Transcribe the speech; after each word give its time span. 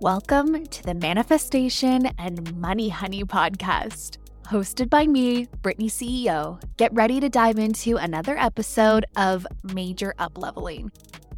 Welcome 0.00 0.64
to 0.64 0.82
the 0.82 0.94
Manifestation 0.94 2.06
and 2.16 2.56
Money 2.56 2.88
Honey 2.88 3.22
podcast. 3.22 4.16
Hosted 4.44 4.88
by 4.88 5.06
me, 5.06 5.44
Brittney 5.60 5.90
CEO. 5.90 6.58
Get 6.78 6.90
ready 6.94 7.20
to 7.20 7.28
dive 7.28 7.58
into 7.58 7.98
another 7.98 8.38
episode 8.38 9.04
of 9.16 9.46
Major 9.62 10.14
Upleveling. 10.18 10.88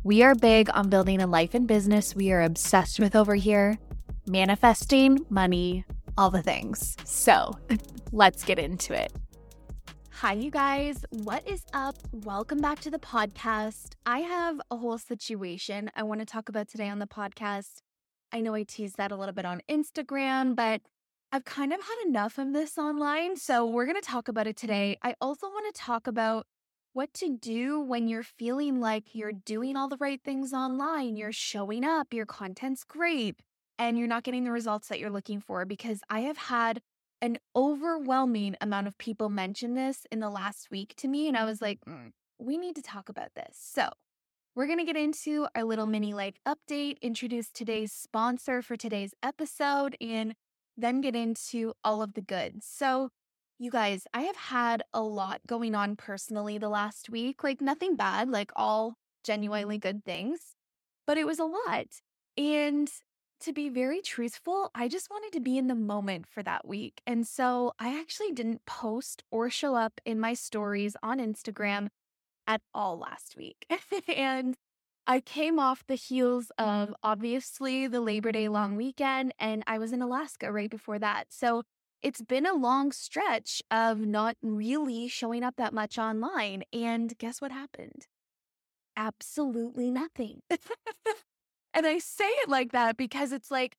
We 0.05 0.23
are 0.23 0.37
big 0.37 0.70
on 0.73 0.91
building 0.91 1.20
a 1.20 1.27
life 1.27 1.55
and 1.55 1.66
business 1.66 2.14
we 2.14 2.30
are 2.30 2.41
obsessed 2.41 3.01
with 3.01 3.16
over 3.16 3.34
here 3.34 3.79
manifesting, 4.29 5.27
money, 5.29 5.84
all 6.16 6.30
the 6.30 6.41
things. 6.41 6.97
So 7.02 7.59
let's 8.12 8.45
get 8.45 8.60
into 8.60 8.95
it. 8.95 9.12
Hi, 10.10 10.34
you 10.34 10.52
guys. 10.52 11.05
What 11.10 11.45
is 11.48 11.65
up? 11.73 11.97
Welcome 12.12 12.60
back 12.60 12.79
to 12.83 12.92
the 12.92 13.01
podcast. 13.01 13.95
I 14.06 14.20
have 14.20 14.60
a 14.70 14.77
whole 14.77 14.98
situation 14.98 15.91
I 15.97 16.05
want 16.05 16.20
to 16.20 16.27
talk 16.27 16.48
about 16.48 16.69
today 16.69 16.88
on 16.88 17.01
the 17.01 17.09
podcast. 17.09 17.83
I 18.32 18.41
know 18.41 18.54
I 18.54 18.62
teased 18.62 18.96
that 18.96 19.12
a 19.12 19.16
little 19.16 19.34
bit 19.34 19.45
on 19.45 19.62
Instagram, 19.68 20.56
but 20.56 20.80
I've 21.30 21.45
kind 21.45 21.72
of 21.72 21.80
had 21.80 22.06
enough 22.06 22.38
of 22.38 22.52
this 22.52 22.78
online. 22.78 23.36
So 23.36 23.66
we're 23.66 23.86
going 23.86 24.00
to 24.00 24.06
talk 24.06 24.28
about 24.28 24.46
it 24.46 24.56
today. 24.56 24.98
I 25.02 25.14
also 25.20 25.48
want 25.48 25.74
to 25.74 25.80
talk 25.80 26.06
about 26.06 26.46
what 26.95 27.12
to 27.14 27.36
do 27.36 27.80
when 27.80 28.06
you're 28.08 28.22
feeling 28.22 28.80
like 28.80 29.14
you're 29.14 29.32
doing 29.32 29.77
all 29.77 29.88
the 29.88 29.96
right 29.98 30.20
things 30.22 30.52
online, 30.52 31.16
you're 31.16 31.32
showing 31.32 31.84
up, 31.84 32.12
your 32.12 32.27
content's 32.27 32.84
great, 32.84 33.41
and 33.78 33.98
you're 33.98 34.08
not 34.08 34.24
getting 34.24 34.44
the 34.44 34.50
results 34.50 34.88
that 34.88 35.00
you're 35.00 35.10
looking 35.10 35.41
for. 35.41 35.64
Because 35.64 36.00
I 36.10 36.20
have 36.20 36.36
had 36.36 36.83
an 37.22 37.38
overwhelming 37.56 38.56
amount 38.61 38.89
of 38.89 38.98
people 38.98 39.30
mention 39.30 39.74
this 39.74 40.06
in 40.11 40.20
the 40.20 40.28
last 40.28 40.70
week 40.70 40.94
to 40.96 41.08
me. 41.08 41.28
And 41.28 41.36
I 41.36 41.44
was 41.44 41.62
like, 41.62 41.78
mm, 41.89 42.11
we 42.39 42.58
need 42.58 42.74
to 42.77 42.83
talk 42.83 43.08
about 43.08 43.34
this. 43.34 43.56
So 43.58 43.89
we're 44.55 44.67
going 44.67 44.78
to 44.78 44.84
get 44.84 44.97
into 44.97 45.47
our 45.55 45.64
little 45.64 45.86
mini 45.86 46.12
life 46.12 46.34
update, 46.47 47.00
introduce 47.00 47.50
today's 47.50 47.92
sponsor 47.92 48.61
for 48.61 48.77
today's 48.77 49.14
episode, 49.22 49.97
and 50.00 50.34
then 50.77 51.00
get 51.00 51.17
into 51.17 51.72
all 51.83 52.03
of 52.03 52.14
the 52.14 52.20
goods. 52.20 52.67
So, 52.70 53.08
you 53.58 53.70
guys, 53.70 54.06
I 54.12 54.23
have 54.23 54.36
had 54.36 54.83
a 54.92 55.00
lot 55.03 55.41
going 55.47 55.75
on 55.75 55.97
personally 55.97 56.58
the 56.58 56.69
last 56.69 57.08
week, 57.08 57.42
like 57.42 57.61
nothing 57.61 57.97
bad, 57.97 58.28
like 58.28 58.50
all 58.55 58.97
genuinely 59.25 59.78
good 59.78 60.05
things, 60.05 60.41
but 61.06 61.17
it 61.17 61.27
was 61.27 61.39
a 61.39 61.45
lot. 61.45 61.86
And 62.36 62.91
to 63.41 63.53
be 63.53 63.69
very 63.69 64.03
truthful, 64.03 64.70
I 64.75 64.89
just 64.89 65.11
wanted 65.11 65.33
to 65.33 65.41
be 65.41 65.56
in 65.56 65.69
the 65.69 65.75
moment 65.75 66.27
for 66.28 66.42
that 66.42 66.67
week. 66.67 67.00
And 67.06 67.27
so 67.27 67.73
I 67.78 67.98
actually 67.98 68.33
didn't 68.33 68.67
post 68.67 69.23
or 69.30 69.48
show 69.48 69.75
up 69.77 70.00
in 70.05 70.20
my 70.20 70.34
stories 70.34 70.95
on 71.03 71.19
Instagram 71.19 71.89
at 72.47 72.61
all 72.75 72.98
last 72.98 73.37
week. 73.37 73.67
and 74.09 74.57
I 75.07 75.21
came 75.21 75.59
off 75.59 75.85
the 75.87 75.95
heels 75.95 76.53
of 76.59 76.89
mm-hmm. 76.89 76.93
obviously 77.03 77.87
the 77.87 78.01
Labor 78.01 78.33
Day 78.33 78.48
long 78.48 78.77
weekend, 78.77 79.33
and 79.39 79.65
I 79.67 79.79
was 79.79 79.93
in 79.93 80.03
Alaska 80.03 80.53
right 80.53 80.70
before 80.70 80.98
that. 80.98 81.27
So 81.31 81.63
it's 82.03 82.23
been 82.23 82.47
a 82.47 82.55
long 82.55 82.93
stretch 82.93 83.63
of 83.70 84.01
not 84.01 84.37
really 84.43 85.09
showing 85.09 85.43
up 85.43 85.57
that 85.57 85.73
much 85.73 85.98
online. 85.98 86.65
And 86.73 87.17
guess 87.19 87.41
what 87.41 87.53
happened? 87.53 88.07
Absolutely 88.97 89.91
nothing. 89.91 90.43
and 90.51 91.87
I 91.87 91.98
say 91.98 92.27
it 92.27 92.48
like 92.48 92.73
that 92.73 92.97
because 92.97 93.33
it's 93.33 93.51
like, 93.51 93.77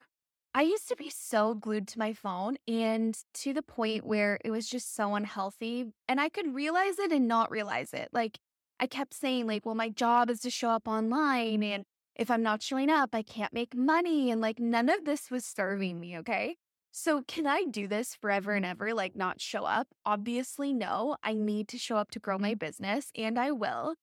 I 0.56 0.62
used 0.62 0.88
to 0.90 0.96
be 0.96 1.10
so 1.10 1.56
glued 1.56 1.88
to 1.90 2.00
my 2.00 2.14
phone 2.14 2.58
and 2.68 3.18
to 3.36 3.54
the 3.54 3.64
point 3.64 4.06
where 4.06 4.40
it 4.46 4.52
was 4.52 4.70
just 4.70 4.96
so 4.96 5.16
unhealthy. 5.16 5.88
And 6.08 6.22
I 6.22 6.30
could 6.30 6.54
realize 6.54 7.00
it 7.00 7.12
and 7.12 7.28
not 7.28 7.52
realize 7.52 7.92
it. 7.94 8.10
Like, 8.14 8.40
I 8.84 8.86
kept 8.86 9.14
saying, 9.14 9.48
like, 9.48 9.66
well, 9.66 9.76
my 9.76 9.88
job 9.88 10.30
is 10.30 10.42
to 10.42 10.50
show 10.50 10.68
up 10.68 10.90
online. 10.90 11.64
And 11.64 11.86
if 12.18 12.30
I'm 12.30 12.44
not 12.44 12.62
showing 12.62 12.90
up, 12.90 13.12
I 13.14 13.22
can't 13.22 13.54
make 13.54 13.74
money. 13.74 14.30
And 14.30 14.42
like, 14.42 14.60
none 14.60 14.90
of 14.90 15.06
this 15.06 15.32
was 15.32 15.46
serving 15.46 16.02
me. 16.02 16.18
Okay. 16.18 16.58
So, 16.92 17.24
can 17.26 17.48
I 17.48 17.64
do 17.64 17.88
this 17.88 18.14
forever 18.14 18.52
and 18.52 18.66
ever, 18.66 18.94
like, 18.94 19.16
not 19.16 19.40
show 19.40 19.64
up? 19.64 19.88
Obviously, 20.06 20.74
no. 20.74 21.16
I 21.24 21.34
need 21.34 21.70
to 21.70 21.78
show 21.78 21.96
up 21.96 22.12
to 22.12 22.20
grow 22.20 22.38
my 22.38 22.56
business, 22.56 23.10
and 23.16 23.40
I 23.40 23.52
will. 23.52 23.96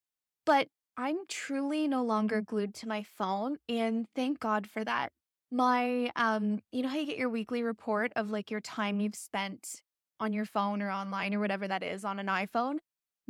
But 0.47 0.69
I'm 0.97 1.19
truly 1.29 1.87
no 1.87 2.03
longer 2.03 2.41
glued 2.41 2.75
to 2.77 2.89
my 2.89 3.03
phone. 3.03 3.59
And 3.69 4.07
thank 4.17 4.41
God 4.41 4.67
for 4.67 4.83
that. 4.83 5.11
My, 5.53 6.11
um, 6.17 6.61
you 6.73 6.83
know 6.83 6.89
how 6.89 6.97
you 6.97 7.07
get 7.07 7.19
your 7.19 7.29
weekly 7.29 7.63
report 7.63 8.13
of 8.17 8.31
like 8.31 8.51
your 8.51 8.63
time 8.63 8.99
you've 8.99 9.15
spent 9.15 9.83
on 10.19 10.33
your 10.33 10.47
phone 10.47 10.81
or 10.81 10.91
online 10.91 11.35
or 11.35 11.39
whatever 11.39 11.69
that 11.69 11.83
is 11.83 12.03
on 12.03 12.19
an 12.19 12.29
iPhone? 12.29 12.79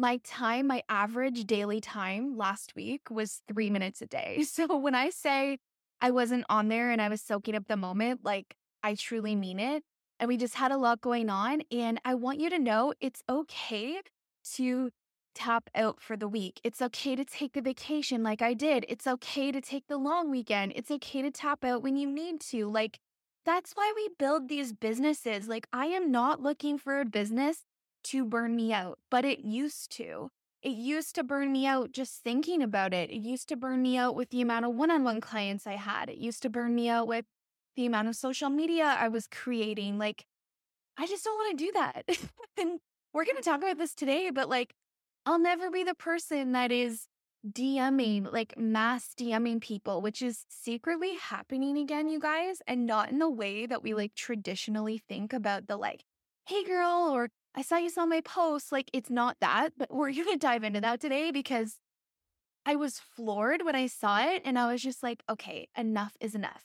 My 0.01 0.19
time, 0.25 0.67
my 0.67 0.83
average 0.89 1.45
daily 1.45 1.81
time 1.81 2.37
last 2.37 2.75
week 2.75 3.03
was 3.11 3.43
three 3.47 3.71
minutes 3.71 4.01
a 4.01 4.07
day. 4.07 4.45
So 4.51 4.77
when 4.77 4.95
I 4.95 5.11
say 5.11 5.59
I 6.01 6.11
wasn't 6.11 6.45
on 6.49 6.69
there 6.69 6.91
and 6.91 7.01
I 7.01 7.09
was 7.09 7.21
soaking 7.21 7.55
up 7.55 7.69
the 7.69 7.77
moment, 7.77 8.21
like 8.25 8.57
I 8.83 8.95
truly 8.95 9.37
mean 9.37 9.61
it. 9.61 9.83
And 10.19 10.29
we 10.29 10.37
just 10.37 10.55
had 10.55 10.73
a 10.73 10.77
lot 10.77 11.01
going 11.01 11.31
on. 11.31 11.63
And 11.71 12.01
I 12.05 12.15
want 12.15 12.41
you 12.41 12.51
to 12.51 12.59
know 12.59 12.95
it's 13.01 13.23
okay 13.29 14.01
to 14.55 14.91
tap 15.35 15.71
out 15.75 16.01
for 16.01 16.17
the 16.17 16.29
week. 16.29 16.61
It's 16.65 16.83
okay 16.83 17.15
to 17.15 17.25
take 17.25 17.53
the 17.53 17.63
vacation 17.63 18.23
like 18.23 18.43
I 18.43 18.55
did. 18.55 18.85
It's 18.89 19.07
okay 19.07 19.53
to 19.53 19.61
take 19.61 19.87
the 19.87 19.99
long 19.99 20.31
weekend. 20.31 20.73
It's 20.75 20.91
okay 20.91 21.23
to 21.23 21.31
tap 21.31 21.65
out 21.65 21.83
when 21.83 21.97
you 21.97 22.11
need 22.11 22.41
to. 22.53 22.69
Like, 22.69 22.99
that's 23.45 23.73
why 23.73 23.93
we 23.95 24.09
build 24.19 24.49
these 24.49 24.73
businesses. 24.73 25.49
Like, 25.49 25.67
I 25.73 25.87
am 25.87 26.11
not 26.11 26.43
looking 26.43 26.79
for 26.79 27.01
a 27.01 27.05
business 27.05 27.65
to 28.05 28.25
burn 28.25 28.57
me 28.57 28.73
out, 28.73 28.99
but 29.11 29.25
it 29.25 29.41
used 29.41 29.91
to. 29.93 30.31
It 30.63 30.73
used 30.73 31.15
to 31.15 31.25
burn 31.25 31.53
me 31.53 31.67
out 31.67 31.93
just 31.93 32.23
thinking 32.23 32.63
about 32.63 32.93
it. 32.93 33.11
It 33.11 33.21
used 33.21 33.49
to 33.49 33.57
burn 33.57 33.81
me 33.81 33.97
out 33.97 34.15
with 34.15 34.31
the 34.31 34.43
amount 34.43 34.67
of 34.67 34.75
one 34.75 34.91
on 34.91 35.05
one 35.05 35.21
clients 35.21 35.67
I 35.67 35.77
had. 35.77 36.11
It 36.11 36.19
used 36.19 36.43
to 36.43 36.51
burn 36.51 36.75
me 36.75 36.89
out 36.89 37.07
with 37.07 37.25
the 37.77 37.87
amount 37.87 38.09
of 38.09 38.17
social 38.17 38.51
media 38.51 38.85
I 38.85 39.09
was 39.09 39.27
creating. 39.27 39.97
Like, 39.97 40.27
I 40.99 41.07
just 41.07 41.25
don't 41.25 41.35
want 41.35 41.59
to 41.59 41.65
do 41.65 41.73
that. 41.73 42.03
and 42.59 42.81
we're 43.15 43.25
going 43.25 43.37
to 43.37 43.43
talk 43.43 43.63
about 43.63 43.79
this 43.79 43.95
today, 43.95 44.31
but 44.31 44.51
like, 44.51 44.75
I'll 45.25 45.39
never 45.39 45.71
be 45.71 45.83
the 45.83 45.95
person 45.95 46.53
that 46.53 46.71
is 46.71 47.07
DMing, 47.49 48.31
like 48.31 48.59
mass 48.59 49.15
DMing 49.19 49.61
people, 49.61 50.03
which 50.03 50.21
is 50.21 50.45
secretly 50.49 51.15
happening 51.17 51.79
again, 51.79 52.09
you 52.09 52.21
guys, 52.21 52.61
and 52.67 52.87
not 52.87 53.11
in 53.11 53.19
the 53.19 53.31
way 53.31 53.67
that 53.67 53.83
we 53.83 53.95
like 53.95 54.15
traditionally 54.15 55.03
think 55.09 55.33
about 55.33 55.67
the 55.67 55.77
like, 55.77 56.05
hey 56.47 56.65
girl, 56.65 57.09
or 57.11 57.31
I 57.55 57.63
saw 57.63 57.77
you 57.77 57.91
saw 57.91 58.07
my 58.07 58.21
post. 58.21 58.73
Like, 58.73 58.91
it's 58.93 59.11
not 59.11 59.37
that, 59.41 59.71
but 59.77 59.93
we're 59.93 60.13
going 60.13 60.27
to 60.27 60.37
dive 60.37 60.65
into 60.65 60.81
that 60.81 61.01
today 61.01 61.31
because 61.31 61.77
I 62.65 62.77
was 62.77 62.99
floored 62.99 63.65
when 63.65 63.75
I 63.75 63.87
saw 63.87 64.21
it. 64.21 64.43
And 64.45 64.59
I 64.59 64.71
was 64.73 64.83
just 64.83 65.03
like, 65.03 65.23
okay, 65.29 65.69
enough 65.77 66.17
is 66.21 66.35
enough. 66.35 66.65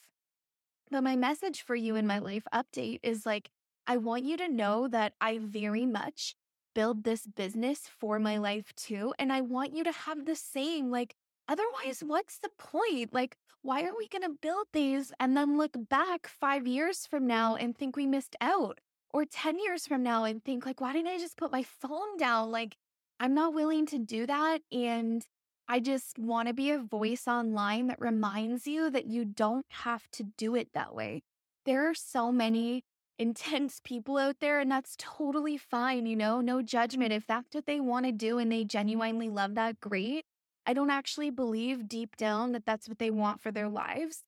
But 0.90 1.02
my 1.02 1.16
message 1.16 1.62
for 1.62 1.74
you 1.74 1.96
in 1.96 2.06
my 2.06 2.18
life 2.18 2.44
update 2.54 3.00
is 3.02 3.26
like, 3.26 3.50
I 3.86 3.96
want 3.96 4.24
you 4.24 4.36
to 4.36 4.48
know 4.48 4.88
that 4.88 5.14
I 5.20 5.38
very 5.38 5.86
much 5.86 6.34
build 6.74 7.04
this 7.04 7.26
business 7.26 7.88
for 7.98 8.18
my 8.18 8.36
life 8.36 8.72
too. 8.76 9.14
And 9.18 9.32
I 9.32 9.40
want 9.40 9.74
you 9.74 9.82
to 9.84 9.92
have 9.92 10.26
the 10.26 10.36
same, 10.36 10.90
like, 10.90 11.14
otherwise, 11.48 12.02
what's 12.04 12.38
the 12.38 12.50
point? 12.58 13.14
Like, 13.14 13.36
why 13.62 13.82
are 13.82 13.96
we 13.96 14.06
going 14.08 14.22
to 14.22 14.38
build 14.40 14.66
these 14.72 15.12
and 15.18 15.36
then 15.36 15.58
look 15.58 15.76
back 15.88 16.28
five 16.28 16.66
years 16.66 17.06
from 17.06 17.26
now 17.26 17.56
and 17.56 17.76
think 17.76 17.96
we 17.96 18.06
missed 18.06 18.36
out? 18.40 18.78
Or 19.16 19.24
10 19.24 19.58
years 19.58 19.86
from 19.86 20.02
now 20.02 20.24
and 20.24 20.44
think 20.44 20.66
like 20.66 20.78
why 20.78 20.92
didn't 20.92 21.08
i 21.08 21.16
just 21.16 21.38
put 21.38 21.50
my 21.50 21.62
phone 21.62 22.18
down? 22.18 22.50
Like 22.50 22.76
i'm 23.18 23.32
not 23.32 23.54
willing 23.54 23.86
to 23.86 23.98
do 23.98 24.26
that 24.26 24.60
and 24.70 25.24
i 25.68 25.80
just 25.80 26.18
want 26.18 26.48
to 26.48 26.52
be 26.54 26.70
a 26.70 26.78
voice 26.78 27.26
online 27.26 27.86
that 27.86 27.98
reminds 27.98 28.66
you 28.66 28.90
that 28.90 29.06
you 29.06 29.24
don't 29.24 29.64
have 29.70 30.10
to 30.10 30.22
do 30.22 30.54
it 30.54 30.68
that 30.74 30.94
way. 30.94 31.22
There 31.64 31.88
are 31.88 31.94
so 31.94 32.30
many 32.30 32.84
intense 33.18 33.80
people 33.82 34.18
out 34.18 34.40
there 34.40 34.60
and 34.60 34.70
that's 34.70 34.94
totally 34.98 35.56
fine 35.56 36.04
you 36.04 36.14
know? 36.14 36.42
No 36.42 36.60
judgment 36.60 37.14
if 37.14 37.26
that's 37.26 37.54
what 37.54 37.64
they 37.64 37.80
want 37.80 38.04
to 38.04 38.12
do 38.12 38.36
and 38.36 38.52
they 38.52 38.64
genuinely 38.64 39.30
love 39.30 39.54
that 39.54 39.80
great. 39.80 40.26
I 40.66 40.74
don't 40.74 40.90
actually 40.90 41.30
believe 41.30 41.88
deep 41.88 42.16
down 42.16 42.52
that 42.52 42.66
that's 42.66 42.86
what 42.86 42.98
they 42.98 43.10
want 43.10 43.40
for 43.40 43.50
their 43.50 43.70
lives 43.70 44.24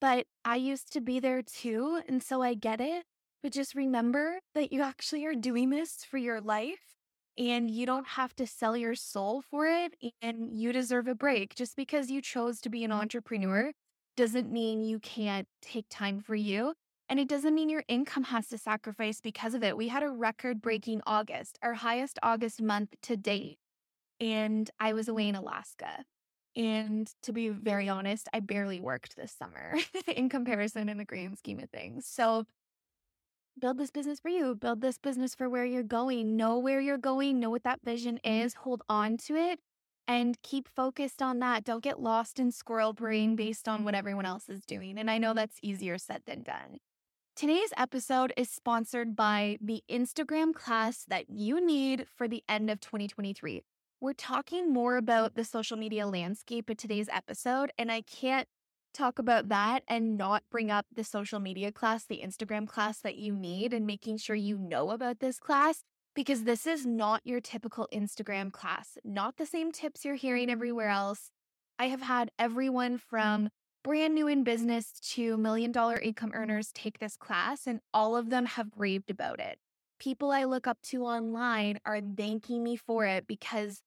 but 0.00 0.26
i 0.44 0.56
used 0.56 0.92
to 0.92 1.00
be 1.00 1.18
there 1.20 1.42
too 1.42 2.00
and 2.08 2.22
so 2.22 2.42
i 2.42 2.54
get 2.54 2.80
it 2.80 3.04
but 3.42 3.52
just 3.52 3.74
remember 3.74 4.40
that 4.54 4.72
you 4.72 4.82
actually 4.82 5.24
are 5.24 5.34
doing 5.34 5.70
this 5.70 6.04
for 6.08 6.18
your 6.18 6.40
life 6.40 6.96
and 7.38 7.70
you 7.70 7.86
don't 7.86 8.06
have 8.06 8.34
to 8.36 8.46
sell 8.46 8.76
your 8.76 8.94
soul 8.94 9.42
for 9.42 9.66
it 9.66 9.94
and 10.20 10.50
you 10.52 10.72
deserve 10.72 11.08
a 11.08 11.14
break. 11.14 11.54
Just 11.54 11.76
because 11.76 12.10
you 12.10 12.20
chose 12.20 12.60
to 12.60 12.68
be 12.68 12.84
an 12.84 12.90
mm-hmm. 12.90 13.00
entrepreneur 13.00 13.72
doesn't 14.16 14.52
mean 14.52 14.82
you 14.82 14.98
can't 14.98 15.48
take 15.62 15.86
time 15.88 16.20
for 16.20 16.34
you. 16.34 16.74
And 17.08 17.18
it 17.18 17.28
doesn't 17.28 17.54
mean 17.54 17.68
your 17.68 17.84
income 17.88 18.24
has 18.24 18.48
to 18.48 18.58
sacrifice 18.58 19.20
because 19.20 19.54
of 19.54 19.64
it. 19.64 19.76
We 19.76 19.88
had 19.88 20.02
a 20.02 20.10
record 20.10 20.60
breaking 20.60 21.00
August, 21.06 21.58
our 21.62 21.74
highest 21.74 22.18
August 22.22 22.62
month 22.62 22.94
to 23.02 23.16
date. 23.16 23.58
And 24.20 24.70
I 24.78 24.92
was 24.92 25.08
away 25.08 25.24
mm-hmm. 25.24 25.36
in 25.36 25.42
Alaska. 25.42 26.04
And 26.56 27.10
to 27.22 27.32
be 27.32 27.48
very 27.48 27.88
honest, 27.88 28.28
I 28.34 28.40
barely 28.40 28.80
worked 28.80 29.16
this 29.16 29.32
summer 29.32 29.76
in 30.06 30.28
comparison 30.28 30.88
in 30.88 30.98
the 30.98 31.04
grand 31.04 31.38
scheme 31.38 31.60
of 31.60 31.70
things. 31.70 32.06
So 32.06 32.44
build 33.60 33.78
this 33.78 33.90
business 33.90 34.18
for 34.18 34.28
you, 34.28 34.54
build 34.54 34.80
this 34.80 34.98
business 34.98 35.34
for 35.34 35.48
where 35.48 35.64
you're 35.64 35.82
going, 35.82 36.36
know 36.36 36.58
where 36.58 36.80
you're 36.80 36.98
going, 36.98 37.38
know 37.38 37.50
what 37.50 37.64
that 37.64 37.80
vision 37.84 38.18
mm-hmm. 38.24 38.46
is, 38.46 38.54
hold 38.54 38.82
on 38.88 39.16
to 39.18 39.36
it, 39.36 39.60
and 40.08 40.40
keep 40.42 40.68
focused 40.68 41.22
on 41.22 41.38
that. 41.40 41.64
Don't 41.64 41.84
get 41.84 42.00
lost 42.00 42.40
in 42.40 42.50
squirrel 42.50 42.92
brain 42.92 43.36
based 43.36 43.68
on 43.68 43.84
what 43.84 43.94
everyone 43.94 44.26
else 44.26 44.48
is 44.48 44.64
doing. 44.64 44.98
And 44.98 45.10
I 45.10 45.18
know 45.18 45.34
that's 45.34 45.58
easier 45.62 45.98
said 45.98 46.22
than 46.26 46.42
done. 46.42 46.78
Today's 47.36 47.72
episode 47.76 48.32
is 48.36 48.50
sponsored 48.50 49.14
by 49.14 49.56
the 49.62 49.82
Instagram 49.90 50.52
class 50.52 51.04
that 51.08 51.30
you 51.30 51.64
need 51.64 52.06
for 52.16 52.28
the 52.28 52.42
end 52.48 52.70
of 52.70 52.80
2023. 52.80 53.62
We're 54.00 54.12
talking 54.14 54.72
more 54.72 54.96
about 54.96 55.34
the 55.34 55.44
social 55.44 55.76
media 55.76 56.06
landscape 56.06 56.68
in 56.70 56.76
today's 56.76 57.08
episode, 57.10 57.70
and 57.78 57.92
I 57.92 58.02
can't 58.02 58.48
talk 58.92 59.18
about 59.18 59.48
that 59.48 59.82
and 59.88 60.16
not 60.16 60.42
bring 60.50 60.70
up 60.70 60.86
the 60.94 61.04
social 61.04 61.40
media 61.40 61.72
class, 61.72 62.04
the 62.04 62.22
Instagram 62.24 62.66
class 62.66 63.00
that 63.00 63.16
you 63.16 63.34
need, 63.34 63.72
and 63.72 63.86
making 63.86 64.18
sure 64.18 64.36
you 64.36 64.58
know 64.58 64.90
about 64.90 65.20
this 65.20 65.38
class 65.38 65.82
because 66.14 66.44
this 66.44 66.66
is 66.66 66.84
not 66.84 67.20
your 67.24 67.40
typical 67.40 67.88
Instagram 67.92 68.52
class, 68.52 68.98
not 69.04 69.36
the 69.36 69.46
same 69.46 69.72
tips 69.72 70.04
you're 70.04 70.14
hearing 70.16 70.50
everywhere 70.50 70.88
else. 70.88 71.30
I 71.78 71.86
have 71.86 72.02
had 72.02 72.30
everyone 72.38 72.98
from 72.98 73.48
brand 73.82 74.14
new 74.14 74.26
in 74.26 74.44
business 74.44 74.92
to 75.12 75.36
million 75.36 75.72
dollar 75.72 75.96
income 75.98 76.32
earners 76.34 76.70
take 76.72 76.98
this 76.98 77.16
class, 77.16 77.66
and 77.66 77.80
all 77.94 78.16
of 78.16 78.30
them 78.30 78.46
have 78.46 78.68
raved 78.76 79.10
about 79.10 79.40
it. 79.40 79.58
People 79.98 80.30
I 80.30 80.44
look 80.44 80.66
up 80.66 80.78
to 80.84 81.04
online 81.04 81.78
are 81.84 82.00
thanking 82.00 82.62
me 82.62 82.76
for 82.76 83.06
it 83.06 83.26
because 83.26 83.82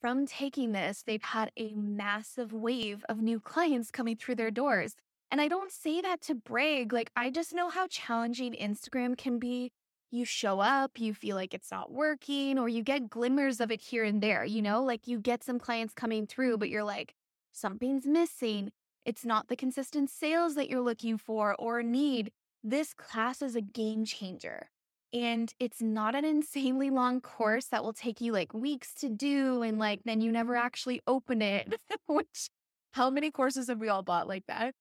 from 0.00 0.26
taking 0.26 0.72
this, 0.72 1.02
they've 1.02 1.22
had 1.22 1.50
a 1.56 1.72
massive 1.74 2.52
wave 2.52 3.04
of 3.08 3.20
new 3.20 3.40
clients 3.40 3.90
coming 3.90 4.16
through 4.16 4.36
their 4.36 4.50
doors. 4.50 4.94
And 5.30 5.40
I 5.40 5.48
don't 5.48 5.72
say 5.72 6.00
that 6.00 6.20
to 6.22 6.34
brag. 6.34 6.92
Like, 6.92 7.10
I 7.16 7.30
just 7.30 7.54
know 7.54 7.68
how 7.68 7.86
challenging 7.88 8.54
Instagram 8.54 9.16
can 9.16 9.38
be. 9.38 9.72
You 10.10 10.24
show 10.24 10.60
up, 10.60 10.98
you 10.98 11.12
feel 11.12 11.36
like 11.36 11.52
it's 11.52 11.70
not 11.70 11.92
working, 11.92 12.58
or 12.58 12.68
you 12.68 12.82
get 12.82 13.10
glimmers 13.10 13.60
of 13.60 13.70
it 13.70 13.82
here 13.82 14.04
and 14.04 14.22
there, 14.22 14.42
you 14.44 14.62
know, 14.62 14.82
like 14.82 15.06
you 15.06 15.18
get 15.18 15.44
some 15.44 15.58
clients 15.58 15.92
coming 15.92 16.26
through, 16.26 16.56
but 16.56 16.70
you're 16.70 16.84
like, 16.84 17.14
something's 17.52 18.06
missing. 18.06 18.70
It's 19.04 19.26
not 19.26 19.48
the 19.48 19.56
consistent 19.56 20.08
sales 20.08 20.54
that 20.54 20.70
you're 20.70 20.80
looking 20.80 21.18
for 21.18 21.54
or 21.58 21.82
need. 21.82 22.30
This 22.64 22.94
class 22.94 23.42
is 23.42 23.54
a 23.54 23.60
game 23.60 24.06
changer. 24.06 24.70
And 25.12 25.52
it's 25.58 25.80
not 25.80 26.14
an 26.14 26.24
insanely 26.24 26.90
long 26.90 27.20
course 27.20 27.66
that 27.66 27.82
will 27.82 27.94
take 27.94 28.20
you 28.20 28.32
like 28.32 28.52
weeks 28.52 28.92
to 28.94 29.08
do. 29.08 29.62
And 29.62 29.78
like, 29.78 30.00
then 30.04 30.20
you 30.20 30.30
never 30.30 30.54
actually 30.54 31.00
open 31.06 31.40
it, 31.40 31.80
which 32.06 32.50
how 32.92 33.10
many 33.10 33.30
courses 33.30 33.68
have 33.68 33.78
we 33.78 33.88
all 33.88 34.02
bought 34.02 34.28
like 34.28 34.44
that? 34.48 34.74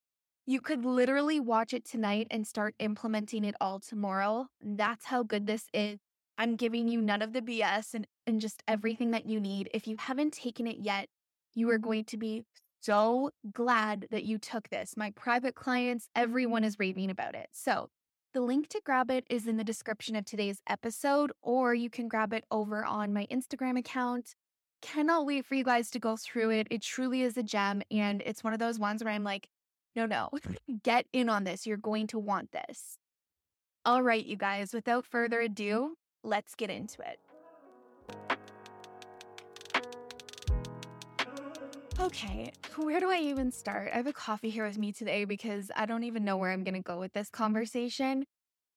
You 0.46 0.62
could 0.62 0.86
literally 0.86 1.40
watch 1.40 1.74
it 1.74 1.86
tonight 1.86 2.28
and 2.32 2.48
start 2.48 2.76
implementing 2.80 3.44
it 3.44 3.56
all 3.60 3.80
tomorrow. 3.80 4.48
That's 4.62 5.06
how 5.06 5.24
good 5.24 5.46
this 5.46 5.66
is. 5.74 6.00
I'm 6.38 6.56
giving 6.56 6.88
you 6.88 7.02
none 7.02 7.22
of 7.22 7.34
the 7.34 7.42
BS 7.42 7.94
and, 7.94 8.08
and 8.26 8.40
just 8.40 8.64
everything 8.68 9.12
that 9.12 9.26
you 9.26 9.40
need. 9.40 9.70
If 9.74 9.88
you 9.88 9.98
haven't 9.98 10.34
taken 10.34 10.68
it 10.68 10.78
yet, 10.80 11.08
you 11.56 11.70
are 11.72 11.80
going 11.80 12.06
to 12.06 12.18
be 12.18 12.44
so 12.80 13.32
glad 13.52 14.08
that 14.12 14.24
you 14.24 14.38
took 14.38 14.70
this. 14.70 14.96
My 14.96 15.12
private 15.12 15.56
clients, 15.56 16.08
everyone 16.16 16.64
is 16.64 16.80
raving 16.80 17.10
about 17.10 17.36
it. 17.36 17.48
So 17.52 17.90
the 18.34 18.42
link 18.42 18.68
to 18.70 18.82
grab 18.84 19.10
it 19.10 19.26
is 19.30 19.48
in 19.48 19.58
the 19.58 19.64
description 19.64 20.16
of 20.16 20.26
today's 20.26 20.62
episode, 20.68 21.32
or 21.42 21.74
you 21.74 21.90
can 21.90 22.08
grab 22.08 22.34
it 22.34 22.46
over 22.52 22.86
on 22.86 23.14
my 23.14 23.26
Instagram 23.32 23.78
account. 23.78 24.36
Cannot 24.82 25.26
wait 25.26 25.46
for 25.46 25.56
you 25.56 25.64
guys 25.64 25.90
to 25.92 26.00
go 26.00 26.18
through 26.18 26.52
it. 26.52 26.68
It 26.70 26.82
truly 26.82 27.22
is 27.24 27.38
a 27.38 27.44
gem. 27.44 27.82
And 27.90 28.22
it's 28.26 28.44
one 28.44 28.54
of 28.54 28.60
those 28.60 28.78
ones 28.78 29.04
where 29.04 29.14
I'm 29.14 29.24
like, 29.24 29.48
no, 29.96 30.06
no, 30.06 30.30
get 30.84 31.06
in 31.14 31.30
on 31.30 31.44
this. 31.44 31.66
You're 31.66 31.78
going 31.78 32.08
to 32.08 32.20
want 32.20 32.52
this. 32.52 32.98
All 33.86 34.04
right, 34.04 34.26
you 34.26 34.36
guys, 34.36 34.74
without 34.74 35.06
further 35.06 35.40
ado, 35.40 35.96
let's 36.24 36.56
get 36.56 36.70
into 36.70 37.02
it. 37.02 37.20
Okay, 42.00 42.52
where 42.76 43.00
do 43.00 43.10
I 43.10 43.18
even 43.18 43.52
start? 43.52 43.90
I 43.92 43.98
have 43.98 44.06
a 44.06 44.14
coffee 44.14 44.52
here 44.52 44.68
with 44.68 44.78
me 44.78 44.92
today 44.92 45.26
because 45.26 45.72
I 45.76 45.88
don't 45.88 46.04
even 46.04 46.24
know 46.24 46.38
where 46.38 46.52
I'm 46.52 46.64
going 46.64 46.76
to 46.76 46.80
go 46.80 47.00
with 47.00 47.14
this 47.14 47.30
conversation. 47.30 48.26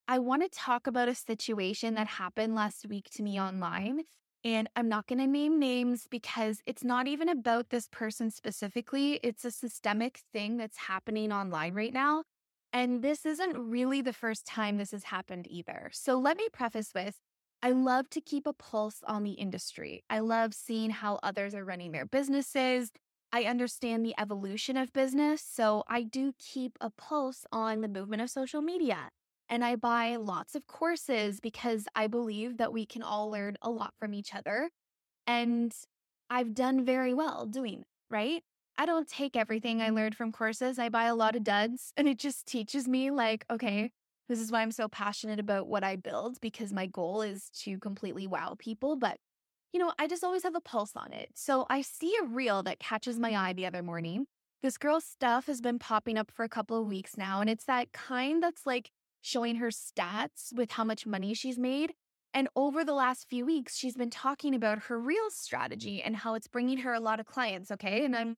I 0.09 0.19
want 0.19 0.43
to 0.43 0.49
talk 0.49 0.87
about 0.87 1.09
a 1.09 1.15
situation 1.15 1.95
that 1.95 2.07
happened 2.07 2.55
last 2.55 2.87
week 2.89 3.11
to 3.17 3.23
me 3.23 3.39
online. 3.39 4.05
And 4.43 4.71
I'm 4.75 4.89
not 4.89 5.07
going 5.07 5.19
to 5.19 5.27
name 5.27 5.59
names 5.59 6.07
because 6.11 6.63
it's 6.65 6.83
not 6.83 7.07
even 7.07 7.29
about 7.29 7.69
this 7.69 7.89
person 7.93 8.31
specifically. 8.31 9.21
It's 9.23 9.45
a 9.45 9.51
systemic 9.51 10.21
thing 10.33 10.57
that's 10.57 10.79
happening 10.79 11.31
online 11.31 11.75
right 11.75 11.93
now. 11.93 12.25
And 12.73 13.03
this 13.03 13.27
isn't 13.27 13.57
really 13.59 14.01
the 14.01 14.15
first 14.15 14.47
time 14.47 14.79
this 14.79 14.93
has 14.93 15.05
happened 15.05 15.47
either. 15.51 15.91
So 15.93 16.19
let 16.19 16.39
me 16.39 16.49
preface 16.51 16.93
with 16.95 17.19
I 17.63 17.73
love 17.73 18.09
to 18.11 18.23
keep 18.23 18.47
a 18.47 18.55
pulse 18.55 19.03
on 19.07 19.23
the 19.23 19.33
industry. 19.33 20.03
I 20.09 20.21
love 20.21 20.55
seeing 20.55 20.89
how 20.89 21.19
others 21.23 21.55
are 21.55 21.65
running 21.65 21.93
their 21.93 22.07
businesses. 22.07 22.91
I 23.33 23.45
understand 23.45 24.05
the 24.05 24.15
evolution 24.19 24.77
of 24.77 24.93
business, 24.93 25.43
so 25.49 25.85
I 25.89 26.03
do 26.03 26.33
keep 26.39 26.77
a 26.81 26.91
pulse 26.91 27.45
on 27.53 27.81
the 27.81 27.89
movement 27.89 28.23
of 28.23 28.31
social 28.31 28.61
media. 28.61 29.11
And 29.49 29.65
I 29.65 29.77
buy 29.77 30.17
lots 30.17 30.55
of 30.55 30.67
courses 30.67 31.41
because 31.41 31.87
I 31.95 32.07
believe 32.07 32.57
that 32.59 32.73
we 32.73 32.87
can 32.87 33.03
all 33.03 33.31
learn 33.31 33.57
a 33.63 33.71
lot 33.71 33.95
from 33.99 34.15
each 34.15 34.35
other. 34.35 34.71
And 35.27 35.75
I've 36.29 36.55
done 36.55 36.85
very 36.85 37.15
well 37.15 37.47
doing, 37.47 37.85
right? 38.11 38.43
I 38.79 38.87
don't 38.87 39.09
take 39.09 39.37
everything 39.37 39.81
I 39.81 39.87
mm-hmm. 39.87 39.97
learned 39.97 40.17
from 40.17 40.33
courses. 40.33 40.79
I 40.79 40.89
buy 40.89 41.05
a 41.05 41.15
lot 41.15 41.37
of 41.37 41.45
duds 41.45 41.93
and 41.97 42.09
it 42.09 42.19
just 42.19 42.47
teaches 42.47 42.89
me 42.89 43.11
like, 43.11 43.45
okay, 43.51 43.91
this 44.29 44.39
is 44.41 44.53
why 44.53 44.63
I'm 44.63 44.71
so 44.71 44.89
passionate 44.89 45.41
about 45.41 45.67
what 45.67 45.83
I 45.83 45.97
build 45.97 46.41
because 46.41 46.73
my 46.73 46.87
goal 46.87 47.21
is 47.21 47.51
to 47.63 47.79
completely 47.79 48.29
wow 48.29 48.55
people, 48.59 48.97
but 48.97 49.19
you 49.73 49.81
know, 49.81 49.93
I 49.99 50.07
just 50.07 50.25
always 50.25 50.43
have 50.43 50.55
a 50.55 50.61
pulse 50.61 50.93
on 50.97 51.13
it. 51.13 51.31
So 51.35 51.67
I 51.71 51.83
see 51.83 52.15
a 52.21 52.27
reel 52.27 52.63
that 52.65 52.81
catches 52.81 53.19
my 53.19 53.31
mm-hmm. 53.31 53.45
eye 53.45 53.53
the 53.53 53.67
other 53.67 53.83
morning. 53.83 54.27
This 54.63 54.77
girl's 54.77 55.05
stuff 55.05 55.47
has 55.47 55.61
been 55.61 55.79
popping 55.79 56.19
up 56.19 56.31
for 56.31 56.45
a 56.45 56.49
couple 56.49 56.81
of 56.81 56.87
weeks 56.87 57.17
now, 57.17 57.41
and 57.41 57.49
it's 57.49 57.65
that 57.65 57.93
kind 57.93 58.43
that's 58.43 58.67
like 58.67 58.91
showing 59.23 59.57
her 59.57 59.69
stats 59.69 60.53
with 60.55 60.73
how 60.73 60.85
much 60.85 61.07
money 61.07 61.35
she's 61.35 61.59
made. 61.59 61.93
And 62.33 62.49
over 62.55 62.85
the 62.85 62.93
last 62.93 63.29
few 63.29 63.45
weeks, 63.45 63.77
she's 63.77 63.97
been 63.97 64.11
talking 64.11 64.55
about 64.55 64.85
her 64.85 65.01
reel 65.01 65.31
strategy 65.31 66.03
and 66.03 66.17
how 66.17 66.35
it's 66.35 66.47
bringing 66.47 66.79
her 66.79 66.95
a 66.95 67.01
lot 67.01 67.21
of 67.21 67.27
clients. 67.27 67.71
Okay. 67.71 68.05
And 68.05 68.15
I'm 68.15 68.37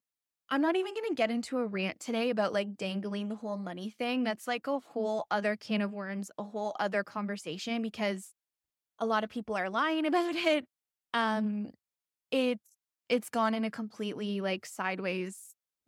I'm 0.48 0.60
not 0.60 0.76
even 0.76 0.92
going 0.92 1.08
to 1.08 1.14
get 1.14 1.30
into 1.30 1.58
a 1.58 1.66
rant 1.66 1.98
today 1.98 2.28
about 2.28 2.52
like 2.52 2.76
dangling 2.76 3.28
the 3.28 3.36
whole 3.36 3.56
money 3.56 3.94
thing. 3.98 4.22
That's 4.22 4.46
like 4.46 4.66
a 4.66 4.70
mm-hmm. 4.70 4.90
whole 4.90 5.26
other 5.30 5.56
can 5.56 5.82
of 5.82 5.92
worms, 5.92 6.30
a 6.38 6.42
whole 6.42 6.74
other 6.78 7.02
conversation 7.04 7.80
because 7.82 8.32
a 8.98 9.06
lot 9.06 9.24
of 9.24 9.30
people 9.30 9.56
are 9.56 9.70
lying 9.70 10.06
about 10.06 10.34
it. 10.36 10.66
Mm-hmm. 11.14 11.38
Um, 11.38 11.70
it's 12.30 12.60
it's 13.08 13.28
gone 13.28 13.54
in 13.54 13.64
a 13.64 13.70
completely 13.70 14.40
like 14.40 14.64
sideways 14.66 15.36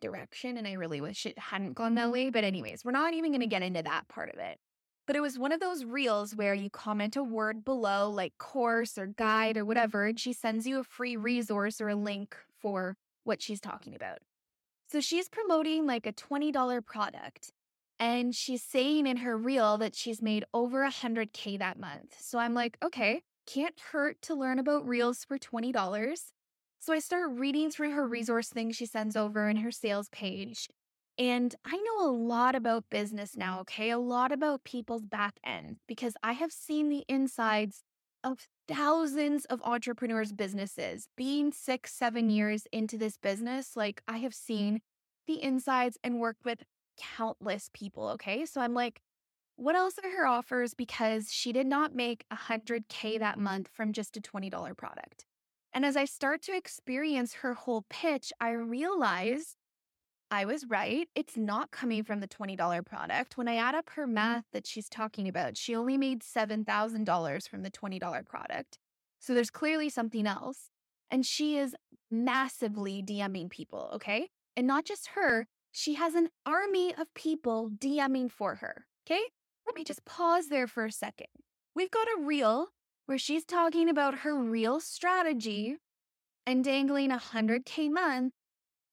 direction, 0.01 0.57
and 0.57 0.67
I 0.67 0.73
really 0.73 1.01
wish 1.01 1.27
it 1.27 1.39
hadn't 1.39 1.75
gone 1.75 1.95
that 1.95 2.05
mm-hmm. 2.05 2.13
way. 2.13 2.31
But 2.31 2.45
anyways, 2.45 2.85
we're 2.85 2.93
not 2.93 3.15
even 3.15 3.31
going 3.31 3.41
to 3.41 3.47
mm-hmm. 3.47 3.51
get 3.51 3.63
into 3.63 3.83
that 3.83 4.09
part 4.09 4.31
of 4.33 4.39
it. 4.39 4.59
But 5.07 5.17
it 5.17 5.21
was 5.21 5.39
one 5.39 5.53
of 5.53 5.61
those 5.61 5.85
reels 5.85 6.35
where 6.35 6.55
you 6.55 6.71
comment 6.71 7.17
a 7.17 7.23
word 7.23 7.65
below, 7.65 8.11
like 8.11 8.33
course 8.39 8.97
or 8.97 9.07
guide 9.07 9.57
or 9.57 9.65
whatever, 9.65 10.07
and 10.07 10.19
she 10.19 10.33
sends 10.33 10.67
you 10.67 10.81
a 10.81 10.85
free 10.85 11.17
resource 11.17 11.81
or 11.81 11.89
a 11.89 11.95
link 11.95 12.35
for 12.61 12.97
what 13.25 13.43
she's 13.43 13.61
talking 13.61 13.95
about. 13.95 14.19
So 14.91 15.01
she's 15.01 15.29
promoting 15.29 15.87
like 15.87 16.07
a 16.07 16.13
$20 16.13 16.85
product. 16.85 17.51
And 17.99 18.35
she's 18.35 18.63
saying 18.63 19.07
in 19.07 19.19
her 19.19 19.37
reel 19.37 19.79
that 19.79 19.95
she's 19.95 20.21
made 20.21 20.45
over 20.53 20.85
100K 20.85 21.59
that 21.59 21.79
month. 21.79 22.17
So 22.19 22.39
I'm 22.39 22.55
like, 22.55 22.77
okay, 22.83 23.23
can't 23.47 23.79
hurt 23.93 24.21
to 24.23 24.35
learn 24.35 24.59
about 24.59 24.87
reels 24.87 25.25
for 25.25 25.39
$20. 25.39 26.33
So 26.81 26.93
I 26.93 26.99
start 26.99 27.31
reading 27.33 27.71
through 27.71 27.93
her 27.93 28.07
resource 28.07 28.49
things 28.49 28.77
she 28.77 28.87
sends 28.87 29.17
over 29.17 29.49
in 29.49 29.57
her 29.59 29.71
sales 29.71 30.09
page. 30.11 30.69
And 31.17 31.55
I 31.65 31.77
know 31.77 32.07
a 32.07 32.11
lot 32.11 32.55
about 32.55 32.91
business 32.91 33.37
now, 33.37 33.61
okay? 33.61 33.91
A 33.91 33.99
lot 33.99 34.33
about 34.33 34.65
people's 34.65 35.07
back 35.07 35.39
end 35.45 35.77
because 35.87 36.15
I 36.23 36.33
have 36.33 36.53
seen 36.53 36.89
the 36.89 37.05
insides 37.09 37.83
of 38.25 38.49
thousands 38.67 39.45
of 39.47 39.63
entrepreneurs' 39.63 40.33
businesses. 40.33 41.09
Being 41.17 41.53
six, 41.53 41.93
seven 41.93 42.31
years 42.31 42.67
into 42.73 42.99
this 42.99 43.17
business, 43.17 43.77
like 43.77 44.03
I 44.09 44.19
have 44.19 44.35
seen 44.35 44.81
the 45.27 45.43
insides 45.43 45.99
and 46.03 46.19
worked 46.19 46.45
with 46.45 46.65
countless 46.99 47.71
people, 47.73 48.09
okay? 48.09 48.45
So 48.45 48.61
I'm 48.61 48.75
like, 48.75 49.01
what 49.57 49.77
else 49.77 49.95
are 50.03 50.11
her 50.11 50.27
offers? 50.27 50.75
Because 50.75 51.31
she 51.31 51.53
did 51.53 51.67
not 51.67 51.95
make 51.95 52.25
100K 52.33 53.19
that 53.19 53.39
month 53.39 53.69
from 53.73 53.93
just 53.93 54.17
a 54.17 54.21
$20 54.21 54.77
product. 54.77 55.27
And 55.73 55.85
as 55.85 55.97
I 55.97 56.05
start 56.05 56.43
to 56.43 56.57
experience 56.57 57.35
her 57.35 57.55
whole 57.55 57.85
pitch, 57.89 58.33
I 58.41 58.51
realize 58.51 59.57
I 60.31 60.45
was 60.45 60.67
right. 60.69 61.09
It's 61.15 61.37
not 61.37 61.71
coming 61.71 62.03
from 62.03 62.21
the 62.21 62.29
$20 62.29 62.85
product. 62.85 63.37
When 63.37 63.49
I 63.49 63.57
add 63.57 63.75
up 63.75 63.91
her 63.91 64.05
mm-hmm. 64.05 64.15
math 64.15 64.45
that 64.53 64.67
she's 64.67 64.89
talking 64.89 65.29
about, 65.29 65.57
she 65.57 65.75
only 65.75 65.97
made 65.97 66.23
$7,000 66.23 67.49
from 67.49 67.63
the 67.63 67.71
$20 67.71 68.27
product. 68.27 68.79
So 69.21 69.35
there's 69.35 69.51
clearly 69.51 69.89
something 69.89 70.27
else. 70.27 70.71
And 71.11 71.25
she 71.25 71.57
is 71.59 71.77
massively 72.11 73.03
DMing 73.03 73.51
people, 73.51 73.91
okay? 73.95 74.29
And 74.57 74.67
not 74.67 74.85
just 74.85 75.09
her, 75.15 75.47
she 75.71 75.95
has 75.95 76.15
an 76.15 76.29
army 76.47 76.95
of 76.97 77.13
people 77.15 77.71
DMing 77.71 78.31
for 78.31 78.57
her, 78.57 78.87
okay? 79.07 79.23
Let 79.67 79.75
me 79.75 79.85
just 79.85 80.05
pause 80.05 80.49
there 80.49 80.67
for 80.67 80.85
a 80.85 80.93
second. 80.93 81.29
We've 81.75 81.91
got 81.91 82.07
a 82.09 82.23
reel 82.23 82.69
where 83.07 83.19
she's 83.19 83.45
talking 83.45 83.89
about 83.89 84.21
her 84.21 84.35
reel 84.35 84.81
strategy 84.81 85.77
and 86.47 86.65
dangling 86.65 87.11
a 87.11 87.19
100K 87.19 87.91
month. 87.91 88.33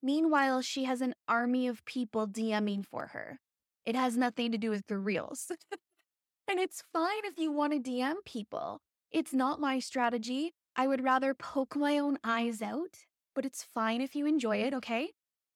Meanwhile, 0.01 0.61
she 0.61 0.85
has 0.85 1.01
an 1.01 1.13
army 1.27 1.67
of 1.67 1.85
people 1.85 2.27
DMing 2.27 2.85
for 2.85 3.07
her. 3.07 3.39
It 3.85 3.95
has 3.95 4.17
nothing 4.17 4.51
to 4.51 4.57
do 4.57 4.69
with 4.69 4.87
the 4.87 4.97
reels. 4.97 5.51
and 6.47 6.59
it's 6.59 6.83
fine 6.93 7.25
if 7.25 7.37
you 7.37 7.51
want 7.51 7.73
to 7.73 7.91
DM 7.91 8.15
people. 8.25 8.81
It's 9.11 9.33
not 9.33 9.59
my 9.59 9.79
strategy. 9.79 10.53
I 10.75 10.87
would 10.87 11.03
rather 11.03 11.33
poke 11.33 11.75
my 11.75 11.97
own 11.97 12.17
eyes 12.23 12.61
out, 12.61 12.97
but 13.35 13.45
it's 13.45 13.63
fine 13.63 14.01
if 14.01 14.15
you 14.15 14.25
enjoy 14.25 14.57
it, 14.57 14.73
okay? 14.73 15.09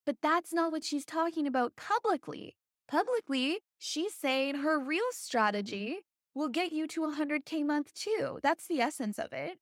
But 0.06 0.18
that's 0.22 0.54
not 0.54 0.72
what 0.72 0.84
she's 0.84 1.06
talking 1.06 1.48
about 1.48 1.76
publicly. 1.76 2.56
Publicly, 2.88 3.60
she's 3.86 4.16
saying 4.16 4.56
her 4.56 4.80
reel 4.80 5.04
strategy 5.12 6.00
will 6.34 6.50
get 6.50 6.72
you 6.72 6.88
to 6.88 7.02
100K 7.02 7.66
month 7.66 7.94
too. 7.94 8.40
That's 8.42 8.68
the 8.68 8.82
essence 8.82 9.20
of 9.20 9.32
it. 9.32 9.58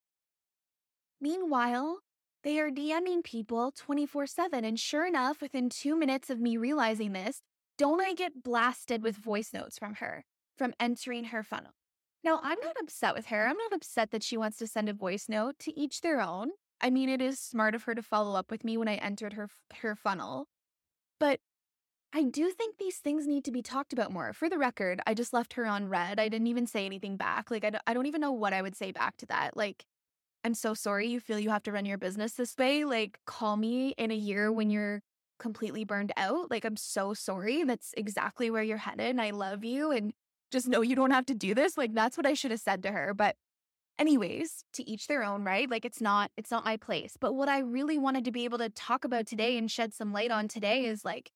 Meanwhile, 1.20 2.00
they 2.44 2.60
are 2.60 2.72
DMing 2.72 3.24
people 3.24 3.72
24 3.76 4.28
7. 4.28 4.66
And 4.66 4.80
sure 4.80 5.06
enough, 5.06 5.42
within 5.42 5.70
two 5.70 5.98
minutes 5.98 6.30
of 6.30 6.40
me 6.40 6.58
realizing 6.58 7.14
this, 7.14 7.42
don't 7.78 8.02
I 8.02 8.14
get 8.14 8.44
blasted 8.44 9.04
with 9.04 9.16
voice 9.16 9.52
notes 9.54 9.78
from 9.78 9.96
her 9.96 10.24
from 10.58 10.74
entering 10.80 11.26
her 11.26 11.44
funnel? 11.44 11.72
Now, 12.24 12.40
I'm 12.42 12.60
not 12.62 12.76
upset 12.82 13.16
with 13.16 13.28
her. 13.28 13.48
I'm 13.48 13.58
not 13.58 13.74
upset 13.74 14.12
that 14.12 14.24
she 14.24 14.38
wants 14.38 14.58
to 14.58 14.68
send 14.68 14.88
a 14.88 14.94
voice 14.94 15.28
note 15.28 15.60
to 15.60 15.78
each 15.78 16.02
their 16.02 16.22
own. 16.22 16.52
I 16.80 16.90
mean, 16.90 17.10
it 17.10 17.22
is 17.22 17.40
smart 17.40 17.76
of 17.76 17.84
her 17.84 17.96
to 17.96 18.02
follow 18.02 18.38
up 18.38 18.50
with 18.50 18.64
me 18.64 18.78
when 18.78 18.88
I 18.88 18.96
entered 18.96 19.34
her 19.34 19.50
her 19.82 19.96
funnel. 19.96 20.48
But 21.20 21.40
I 22.16 22.24
do 22.24 22.52
think 22.52 22.78
these 22.78 22.98
things 22.98 23.26
need 23.26 23.44
to 23.46 23.52
be 23.52 23.64
talked 23.64 23.92
about 23.92 24.14
more. 24.14 24.34
For 24.34 24.48
the 24.48 24.60
record, 24.60 25.02
I 25.08 25.16
just 25.16 25.34
left 25.34 25.54
her 25.54 25.66
on 25.66 25.90
read. 25.90 26.20
I 26.20 26.30
didn't 26.30 26.46
even 26.46 26.68
say 26.68 26.86
anything 26.86 27.18
back. 27.18 27.50
Like, 27.50 27.66
I 27.66 27.72
don't, 27.72 27.84
I 27.88 27.96
don't 27.96 28.06
even 28.06 28.22
know 28.22 28.32
what 28.32 28.54
I 28.54 28.62
would 28.62 28.76
say 28.76 28.92
back 28.92 29.18
to 29.18 29.26
that. 29.28 29.58
Like, 29.58 29.84
I'm 30.44 30.54
so 30.54 30.76
sorry 30.76 31.08
you 31.08 31.20
feel 31.20 31.40
you 31.40 31.50
have 31.50 31.64
to 31.64 31.72
run 31.72 31.86
your 31.86 31.98
business 31.98 32.34
this 32.34 32.56
way. 32.56 32.86
Like, 32.86 33.18
call 33.26 33.58
me 33.58 33.96
in 33.98 34.12
a 34.12 34.16
year 34.16 34.52
when 34.52 34.70
you're 34.70 35.02
completely 35.40 35.86
burned 35.86 36.12
out. 36.16 36.52
Like, 36.52 36.66
I'm 36.66 36.78
so 36.78 37.16
sorry. 37.16 37.64
That's 37.64 37.94
exactly 37.98 38.52
where 38.52 38.62
you're 38.62 38.78
headed. 38.78 39.08
And 39.08 39.22
I 39.22 39.32
love 39.32 39.64
you. 39.64 39.90
And 39.90 40.14
just 40.52 40.68
know 40.68 40.82
you 40.82 40.96
don't 40.96 41.12
have 41.12 41.26
to 41.28 41.34
do 41.34 41.56
this. 41.56 41.80
Like, 41.80 41.96
that's 41.96 42.16
what 42.16 42.28
I 42.28 42.36
should 42.36 42.52
have 42.52 42.60
said 42.60 42.84
to 42.84 42.92
her. 42.92 43.16
But, 43.16 43.38
anyways, 43.98 44.66
to 44.74 44.88
each 44.88 45.08
their 45.08 45.24
own, 45.24 45.44
right? 45.44 45.68
Like, 45.68 45.84
it's 45.84 46.00
not, 46.00 46.30
it's 46.38 46.52
not 46.52 46.64
my 46.64 46.78
place. 46.78 47.18
But 47.20 47.34
what 47.34 47.50
I 47.50 47.60
really 47.60 47.98
wanted 47.98 48.26
to 48.26 48.32
be 48.32 48.44
able 48.44 48.60
to 48.60 48.70
talk 48.70 49.04
about 49.04 49.26
today 49.26 49.58
and 49.58 49.72
shed 49.72 49.96
some 49.96 50.14
light 50.14 50.30
on 50.30 50.48
today 50.48 50.86
is 50.86 51.04
like, 51.04 51.32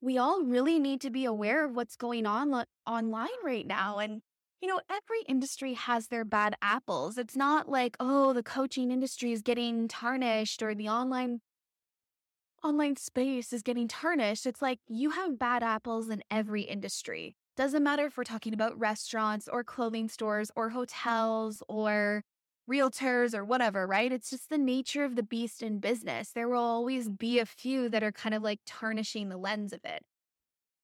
we 0.00 0.18
all 0.18 0.42
really 0.42 0.78
need 0.78 1.00
to 1.02 1.10
be 1.10 1.24
aware 1.24 1.64
of 1.64 1.74
what's 1.74 1.96
going 1.96 2.26
on 2.26 2.50
lo- 2.50 2.64
online 2.86 3.28
right 3.44 3.66
now. 3.66 3.98
And, 3.98 4.22
you 4.60 4.68
know, 4.68 4.80
every 4.90 5.22
industry 5.26 5.74
has 5.74 6.08
their 6.08 6.24
bad 6.24 6.56
apples. 6.60 7.18
It's 7.18 7.36
not 7.36 7.68
like, 7.68 7.96
oh, 8.00 8.32
the 8.32 8.42
coaching 8.42 8.90
industry 8.90 9.32
is 9.32 9.42
getting 9.42 9.88
tarnished 9.88 10.62
or 10.62 10.74
the 10.74 10.88
online 10.88 11.40
online 12.62 12.96
space 12.96 13.52
is 13.52 13.62
getting 13.62 13.86
tarnished. 13.86 14.46
It's 14.46 14.62
like 14.62 14.80
you 14.88 15.10
have 15.10 15.38
bad 15.38 15.62
apples 15.62 16.08
in 16.08 16.22
every 16.30 16.62
industry. 16.62 17.36
Doesn't 17.56 17.82
matter 17.82 18.06
if 18.06 18.16
we're 18.16 18.24
talking 18.24 18.54
about 18.54 18.78
restaurants 18.78 19.48
or 19.48 19.62
clothing 19.62 20.08
stores 20.08 20.50
or 20.56 20.70
hotels 20.70 21.62
or 21.68 22.24
realtors 22.70 23.34
or 23.34 23.44
whatever, 23.44 23.86
right? 23.86 24.12
It's 24.12 24.30
just 24.30 24.48
the 24.50 24.58
nature 24.58 25.04
of 25.04 25.16
the 25.16 25.22
beast 25.22 25.62
in 25.62 25.78
business. 25.78 26.30
There 26.32 26.48
will 26.48 26.62
always 26.62 27.08
be 27.08 27.38
a 27.38 27.46
few 27.46 27.88
that 27.90 28.02
are 28.02 28.12
kind 28.12 28.34
of 28.34 28.42
like 28.42 28.60
tarnishing 28.66 29.28
the 29.28 29.36
lens 29.36 29.72
of 29.72 29.80
it. 29.84 30.02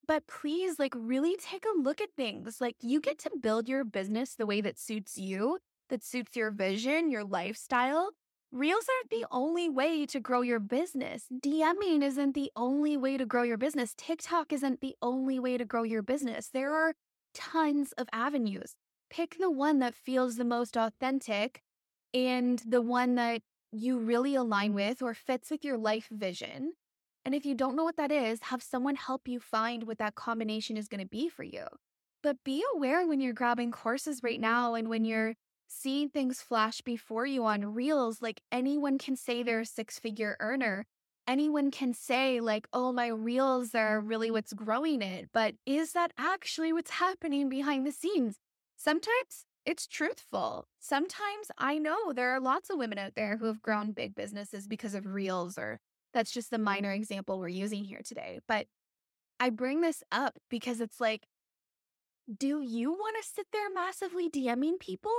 But 0.07 0.27
please, 0.27 0.79
like, 0.79 0.95
really 0.97 1.37
take 1.37 1.65
a 1.65 1.79
look 1.79 2.01
at 2.01 2.17
things. 2.17 2.61
Like, 2.61 2.77
you 2.81 3.01
get 3.01 3.19
to 3.21 3.31
build 3.41 3.69
your 3.69 3.85
business 3.85 4.35
the 4.35 4.47
way 4.47 4.61
that 4.61 4.79
suits 4.79 5.17
you, 5.17 5.59
that 5.89 6.03
suits 6.03 6.35
your 6.37 6.51
vision, 6.51 7.11
your 7.11 7.23
lifestyle. 7.23 8.11
Reels 8.51 8.87
aren't 8.89 9.11
the 9.11 9.27
only 9.31 9.69
way 9.69 10.07
to 10.07 10.19
grow 10.19 10.41
your 10.41 10.59
business. 10.59 11.27
DMing 11.33 12.03
isn't 12.03 12.35
the 12.35 12.51
only 12.57 12.97
way 12.97 13.17
to 13.17 13.25
grow 13.25 13.45
your 13.45 13.57
business. 13.57 13.95
TikTok 13.97 14.53
isn't 14.53 14.81
the 14.81 14.97
only 15.01 15.39
way 15.39 15.57
to 15.57 15.65
grow 15.65 15.85
your 15.85 16.03
business. 16.03 16.49
There 16.53 16.75
are 16.75 16.95
tons 17.33 17.93
of 17.93 18.09
avenues. 18.13 18.75
Pick 19.11 19.37
the 19.39 19.51
one 19.51 19.79
that 19.79 19.95
feels 19.95 20.35
the 20.35 20.45
most 20.45 20.77
authentic 20.77 21.63
and 22.13 22.61
the 22.67 22.83
one 22.83 23.15
that 23.17 23.43
you 23.73 23.99
really 23.99 24.35
align 24.35 24.71
mm-hmm. 24.71 24.77
with 24.77 25.03
or 25.03 25.15
fits 25.15 25.51
with 25.51 25.65
your 25.65 25.79
life 25.79 26.09
vision. 26.11 26.73
And 27.25 27.35
if 27.35 27.45
you 27.45 27.55
don't 27.55 27.77
know 27.77 27.85
what 27.85 27.97
that 27.97 28.11
is, 28.11 28.41
have 28.45 28.63
someone 28.63 28.97
help 28.97 29.29
you 29.29 29.41
find 29.41 29.87
what 29.87 29.99
that 29.99 30.15
combination 30.15 30.77
is 30.77 30.89
going 30.89 31.03
to 31.03 31.07
be 31.07 31.29
for 31.29 31.43
you. 31.43 31.67
But 32.23 32.43
be 32.45 32.65
aware 32.75 33.07
when 33.07 33.21
you're 33.21 33.33
grabbing 33.33 33.71
courses 33.71 34.23
right 34.23 34.41
now 34.41 34.75
and 34.75 34.89
when 34.89 35.05
you're 35.05 35.35
seeing 35.69 36.09
things 36.09 36.43
flash 36.43 36.81
before 36.81 37.27
you 37.27 37.45
on 37.45 37.75
reels, 37.75 38.21
like 38.21 38.41
anyone 38.51 38.99
can 38.99 39.17
say 39.17 39.43
they're 39.43 39.61
a 39.61 39.67
six 39.67 39.99
figure 39.99 40.37
earner. 40.41 40.87
Anyone 41.29 41.71
can 41.71 41.95
say, 41.95 42.41
like, 42.41 42.67
oh, 42.73 42.93
my 42.93 43.07
reels 43.07 43.75
are 43.75 44.01
really 44.01 44.31
what's 44.31 44.53
growing 44.53 45.01
it. 45.01 45.29
But 45.33 45.55
is 45.65 45.93
that 45.93 46.13
actually 46.19 46.73
what's 46.73 46.91
happening 46.91 47.49
behind 47.49 47.87
the 47.87 47.93
scenes? 47.93 48.37
Sometimes 48.77 49.45
it's 49.67 49.87
truthful. 49.87 50.67
Sometimes 50.79 51.51
I 51.59 51.79
know 51.79 52.13
there 52.13 52.31
are 52.31 52.41
lots 52.41 52.71
of 52.71 52.79
women 52.79 52.99
out 52.99 53.15
there 53.15 53.37
who 53.37 53.47
have 53.47 53.63
grown 53.63 53.93
big 53.93 54.15
businesses 54.15 54.67
because 54.67 54.95
of 54.95 55.07
reels, 55.07 55.59
or 55.59 55.79
that's 56.15 56.31
just 56.31 56.51
the 56.51 56.59
minor 56.59 56.93
example 56.93 57.39
we're 57.39 57.49
using 57.49 57.85
here 57.85 58.01
today. 58.05 58.41
But 58.49 58.67
I 59.39 59.51
bring 59.51 59.81
this 59.81 60.03
up 60.11 60.39
because 60.49 60.81
it's 60.81 61.01
like, 61.01 61.27
do 62.39 62.61
you 62.61 62.93
want 62.93 63.17
to 63.21 63.29
sit 63.29 63.47
there 63.53 63.71
massively 63.73 64.29
DMing 64.29 64.79
people? 64.79 65.13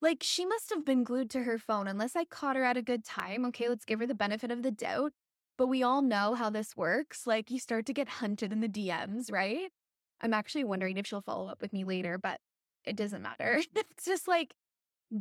Like, 0.00 0.18
she 0.22 0.46
must 0.46 0.70
have 0.70 0.84
been 0.84 1.02
glued 1.02 1.30
to 1.30 1.42
her 1.42 1.58
phone 1.58 1.88
unless 1.88 2.14
I 2.14 2.24
caught 2.24 2.56
her 2.56 2.64
at 2.64 2.76
a 2.76 2.82
good 2.82 3.04
time. 3.04 3.44
Okay, 3.46 3.68
let's 3.68 3.84
give 3.84 3.98
her 4.00 4.06
the 4.06 4.14
benefit 4.14 4.50
of 4.50 4.62
the 4.62 4.70
doubt. 4.70 5.12
But 5.56 5.66
we 5.66 5.82
all 5.82 6.02
know 6.02 6.34
how 6.34 6.50
this 6.50 6.76
works. 6.76 7.26
Like, 7.26 7.50
you 7.50 7.58
start 7.58 7.86
to 7.86 7.92
get 7.92 8.08
hunted 8.08 8.52
in 8.52 8.60
the 8.60 8.68
DMs, 8.68 9.32
right? 9.32 9.70
I'm 10.20 10.34
actually 10.34 10.64
wondering 10.64 10.98
if 10.98 11.06
she'll 11.06 11.20
follow 11.20 11.48
up 11.48 11.60
with 11.60 11.72
me 11.72 11.84
later, 11.84 12.16
but 12.16 12.38
it 12.88 12.96
doesn't 12.96 13.22
matter. 13.22 13.60
it's 13.76 14.04
just 14.04 14.26
like, 14.26 14.54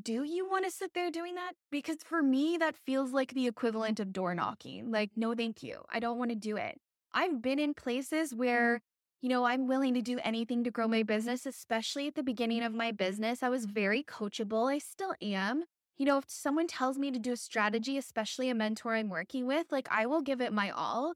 do 0.01 0.23
you 0.23 0.49
want 0.49 0.65
to 0.65 0.71
sit 0.71 0.93
there 0.93 1.09
doing 1.11 1.35
that? 1.35 1.53
Because 1.71 1.97
for 2.03 2.21
me, 2.21 2.57
that 2.57 2.75
feels 2.75 3.11
like 3.11 3.33
the 3.33 3.41
mm-hmm. 3.41 3.49
equivalent 3.49 3.99
of 3.99 4.13
door 4.13 4.35
knocking. 4.35 4.91
Like, 4.91 5.11
no, 5.15 5.33
thank 5.33 5.63
you. 5.63 5.83
I 5.91 5.99
don't 5.99 6.17
want 6.17 6.31
to 6.31 6.35
do 6.35 6.57
it. 6.57 6.79
I've 7.13 7.41
been 7.41 7.59
in 7.59 7.73
places 7.73 8.29
mm-hmm. 8.29 8.39
where, 8.39 8.81
you 9.21 9.29
know, 9.29 9.45
I'm 9.45 9.67
willing 9.67 9.93
to 9.93 10.01
do 10.01 10.19
anything 10.23 10.63
to 10.63 10.71
grow 10.71 10.87
my 10.87 11.03
business, 11.03 11.45
especially 11.45 12.07
at 12.07 12.15
the 12.15 12.23
beginning 12.23 12.63
of 12.63 12.73
my 12.73 12.91
business. 12.91 13.41
I 13.41 13.49
was 13.49 13.65
very 13.65 14.03
coachable. 14.03 14.71
I 14.71 14.79
still 14.79 15.13
am. 15.21 15.63
You 15.97 16.05
know, 16.05 16.17
if 16.17 16.25
someone 16.27 16.67
tells 16.67 16.99
me 16.99 17.09
to 17.11 17.17
do 17.17 17.31
a 17.31 17.37
strategy, 17.37 17.97
especially 17.97 18.49
a 18.49 18.55
mentor 18.55 18.95
I'm 18.95 19.09
working 19.09 19.47
with, 19.47 19.67
like 19.71 19.87
I 19.89 20.05
will 20.05 20.21
give 20.21 20.41
it 20.41 20.53
my 20.53 20.69
all. 20.69 21.13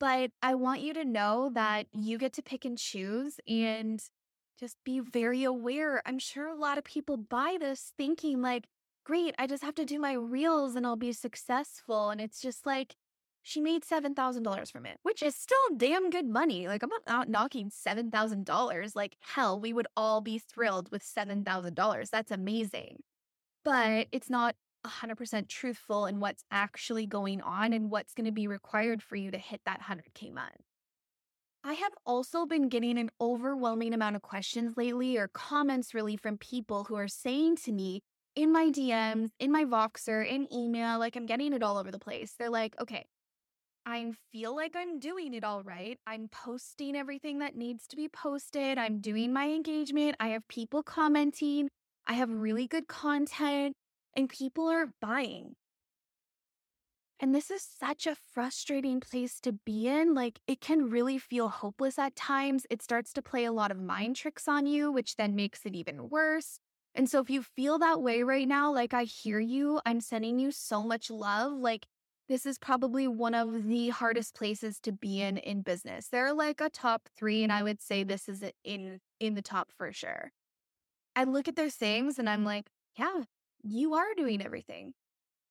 But 0.00 0.30
I 0.42 0.54
want 0.54 0.80
you 0.80 0.92
to 0.94 1.04
know 1.04 1.44
mm-hmm. 1.46 1.54
that 1.54 1.86
you 1.92 2.18
get 2.18 2.32
to 2.34 2.42
pick 2.42 2.64
and 2.64 2.76
choose. 2.76 3.38
And 3.46 4.02
just 4.58 4.76
be 4.84 5.00
very 5.00 5.44
aware. 5.44 6.02
I'm 6.04 6.18
sure 6.18 6.48
a 6.48 6.54
lot 6.54 6.78
of 6.78 6.84
people 6.84 7.16
buy 7.16 7.56
this 7.60 7.92
thinking, 7.96 8.42
like, 8.42 8.66
great, 9.04 9.34
I 9.38 9.46
just 9.46 9.62
have 9.62 9.74
to 9.76 9.84
do 9.84 9.98
my 9.98 10.12
reels 10.12 10.74
and 10.74 10.86
I'll 10.86 10.96
be 10.96 11.12
successful. 11.12 12.10
And 12.10 12.20
it's 12.20 12.40
just 12.40 12.66
like, 12.66 12.96
she 13.42 13.60
made 13.60 13.82
$7,000 13.82 14.70
from 14.70 14.84
it, 14.84 14.98
which 15.02 15.22
is 15.22 15.34
still 15.34 15.56
damn 15.76 16.10
good 16.10 16.26
money. 16.26 16.68
Like, 16.68 16.82
I'm 16.82 16.90
not 17.06 17.28
knocking 17.28 17.70
$7,000. 17.70 18.94
Like, 18.94 19.16
hell, 19.20 19.58
we 19.58 19.72
would 19.72 19.86
all 19.96 20.20
be 20.20 20.38
thrilled 20.38 20.90
with 20.90 21.02
$7,000. 21.02 22.10
That's 22.10 22.30
amazing. 22.30 22.98
But 23.64 24.08
it's 24.12 24.28
not 24.28 24.56
100% 24.86 25.48
truthful 25.48 26.06
in 26.06 26.20
what's 26.20 26.44
actually 26.50 27.06
going 27.06 27.40
on 27.40 27.72
and 27.72 27.90
what's 27.90 28.12
going 28.12 28.26
to 28.26 28.32
be 28.32 28.46
required 28.46 29.02
for 29.02 29.16
you 29.16 29.30
to 29.30 29.38
hit 29.38 29.62
that 29.64 29.82
100K 29.82 30.32
month. 30.32 30.67
I 31.64 31.74
have 31.74 31.92
also 32.06 32.46
been 32.46 32.68
getting 32.68 32.98
an 32.98 33.10
overwhelming 33.20 33.92
amount 33.92 34.16
of 34.16 34.22
questions 34.22 34.76
lately 34.76 35.16
or 35.16 35.28
comments 35.28 35.92
really 35.92 36.16
from 36.16 36.38
people 36.38 36.84
who 36.84 36.94
are 36.94 37.08
saying 37.08 37.56
to 37.56 37.72
me 37.72 38.00
in 38.36 38.52
my 38.52 38.70
DMs, 38.70 39.30
in 39.40 39.50
my 39.50 39.64
Voxer, 39.64 40.26
in 40.26 40.52
email, 40.52 40.98
like 40.98 41.16
I'm 41.16 41.26
getting 41.26 41.52
it 41.52 41.62
all 41.62 41.76
over 41.76 41.90
the 41.90 41.98
place. 41.98 42.34
They're 42.38 42.48
like, 42.48 42.74
okay, 42.80 43.06
I 43.84 44.12
feel 44.30 44.54
like 44.54 44.76
I'm 44.76 45.00
doing 45.00 45.34
it 45.34 45.42
all 45.42 45.62
right. 45.62 45.98
I'm 46.06 46.28
posting 46.28 46.94
everything 46.94 47.40
that 47.40 47.56
needs 47.56 47.86
to 47.88 47.96
be 47.96 48.08
posted. 48.08 48.78
I'm 48.78 49.00
doing 49.00 49.32
my 49.32 49.48
engagement. 49.48 50.16
I 50.20 50.28
have 50.28 50.46
people 50.46 50.82
commenting. 50.82 51.68
I 52.06 52.12
have 52.12 52.30
really 52.30 52.68
good 52.68 52.86
content 52.86 53.74
and 54.14 54.28
people 54.28 54.68
are 54.68 54.92
buying. 55.00 55.56
And 57.20 57.34
this 57.34 57.50
is 57.50 57.62
such 57.62 58.06
a 58.06 58.14
frustrating 58.14 59.00
place 59.00 59.40
to 59.40 59.52
be 59.52 59.88
in. 59.88 60.14
Like, 60.14 60.38
it 60.46 60.60
can 60.60 60.88
really 60.88 61.18
feel 61.18 61.48
hopeless 61.48 61.98
at 61.98 62.14
times. 62.14 62.64
It 62.70 62.80
starts 62.80 63.12
to 63.14 63.22
play 63.22 63.44
a 63.44 63.52
lot 63.52 63.72
of 63.72 63.78
mind 63.78 64.16
tricks 64.16 64.46
on 64.46 64.66
you, 64.66 64.92
which 64.92 65.16
then 65.16 65.34
makes 65.34 65.66
it 65.66 65.74
even 65.74 66.08
worse. 66.10 66.60
And 66.94 67.08
so, 67.10 67.20
if 67.20 67.28
you 67.28 67.42
feel 67.42 67.78
that 67.80 68.02
way 68.02 68.22
right 68.22 68.46
now, 68.46 68.72
like, 68.72 68.94
I 68.94 69.04
hear 69.04 69.40
you, 69.40 69.80
I'm 69.84 70.00
sending 70.00 70.38
you 70.38 70.52
so 70.52 70.82
much 70.82 71.10
love. 71.10 71.52
Like, 71.52 71.86
this 72.28 72.46
is 72.46 72.58
probably 72.58 73.08
one 73.08 73.34
of 73.34 73.64
the 73.66 73.88
hardest 73.88 74.34
places 74.34 74.78
to 74.80 74.92
be 74.92 75.20
in 75.20 75.38
in 75.38 75.62
business. 75.62 76.08
They're 76.08 76.32
like 76.34 76.60
a 76.60 76.70
top 76.70 77.08
three, 77.16 77.42
and 77.42 77.52
I 77.52 77.62
would 77.64 77.80
say 77.80 78.04
this 78.04 78.28
is 78.28 78.44
in 78.64 79.00
in 79.18 79.34
the 79.34 79.42
top 79.42 79.70
for 79.76 79.92
sure. 79.92 80.30
I 81.16 81.24
look 81.24 81.48
at 81.48 81.56
their 81.56 81.70
things 81.70 82.18
and 82.18 82.28
I'm 82.28 82.44
like, 82.44 82.68
yeah, 82.98 83.22
you 83.62 83.94
are 83.94 84.14
doing 84.16 84.42
everything. 84.44 84.94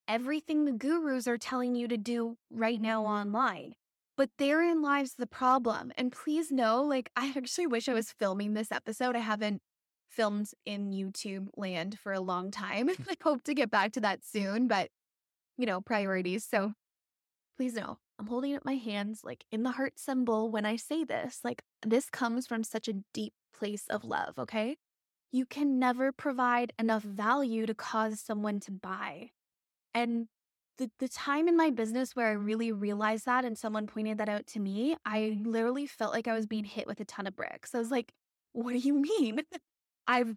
Everything 0.08 0.64
the 0.64 0.72
gurus 0.72 1.28
are 1.28 1.38
telling 1.38 1.74
you 1.74 1.86
to 1.86 1.96
do 1.96 2.36
right 2.50 2.80
now 2.80 3.02
mm-hmm. 3.02 3.12
online. 3.12 3.74
But 4.16 4.30
therein 4.38 4.82
lies 4.82 5.14
the 5.14 5.28
problem. 5.28 5.92
And 5.96 6.10
please 6.10 6.50
know, 6.50 6.82
like, 6.82 7.10
I 7.16 7.32
actually 7.36 7.68
wish 7.68 7.88
I 7.88 7.94
was 7.94 8.12
filming 8.12 8.54
this 8.54 8.72
episode. 8.72 9.14
I 9.14 9.20
haven't 9.20 9.62
filmed 10.10 10.50
in 10.64 10.90
YouTube 10.90 11.48
land 11.56 11.98
for 12.02 12.12
a 12.12 12.20
long 12.20 12.50
time. 12.50 12.88
I 13.08 13.14
hope 13.22 13.44
to 13.44 13.54
get 13.54 13.70
back 13.70 13.92
to 13.92 14.00
that 14.00 14.24
soon, 14.24 14.66
but 14.66 14.88
you 15.56 15.66
know, 15.66 15.80
priorities. 15.80 16.44
So 16.44 16.72
please 17.56 17.74
know 17.74 17.98
I'm 18.18 18.26
holding 18.26 18.54
up 18.56 18.64
my 18.64 18.76
hands 18.76 19.20
like 19.22 19.44
in 19.52 19.62
the 19.62 19.72
heart 19.72 19.98
symbol 19.98 20.50
when 20.50 20.64
I 20.64 20.76
say 20.76 21.04
this. 21.04 21.40
Like, 21.44 21.62
this 21.84 22.08
comes 22.10 22.46
from 22.46 22.64
such 22.64 22.88
a 22.88 22.94
deep 23.12 23.32
place 23.56 23.86
of 23.88 24.04
love, 24.04 24.38
okay? 24.38 24.76
You 25.30 25.46
can 25.46 25.78
never 25.78 26.10
provide 26.10 26.72
enough 26.78 27.02
value 27.02 27.66
to 27.66 27.74
cause 27.74 28.20
someone 28.20 28.60
to 28.60 28.72
buy. 28.72 29.30
And 29.98 30.28
the, 30.76 30.88
the 31.00 31.08
time 31.08 31.48
in 31.48 31.56
my 31.56 31.70
business 31.70 32.14
where 32.14 32.28
I 32.28 32.32
really 32.32 32.70
realized 32.70 33.26
that 33.26 33.44
and 33.44 33.58
someone 33.58 33.88
pointed 33.88 34.18
that 34.18 34.28
out 34.28 34.46
to 34.48 34.60
me, 34.60 34.96
I 35.04 35.40
literally 35.44 35.88
felt 35.88 36.12
like 36.12 36.28
I 36.28 36.34
was 36.34 36.46
being 36.46 36.62
hit 36.62 36.86
with 36.86 37.00
a 37.00 37.04
ton 37.04 37.26
of 37.26 37.34
bricks. 37.34 37.74
I 37.74 37.78
was 37.78 37.90
like, 37.90 38.12
what 38.52 38.72
do 38.72 38.78
you 38.78 38.94
mean? 39.18 39.40
I've 40.06 40.36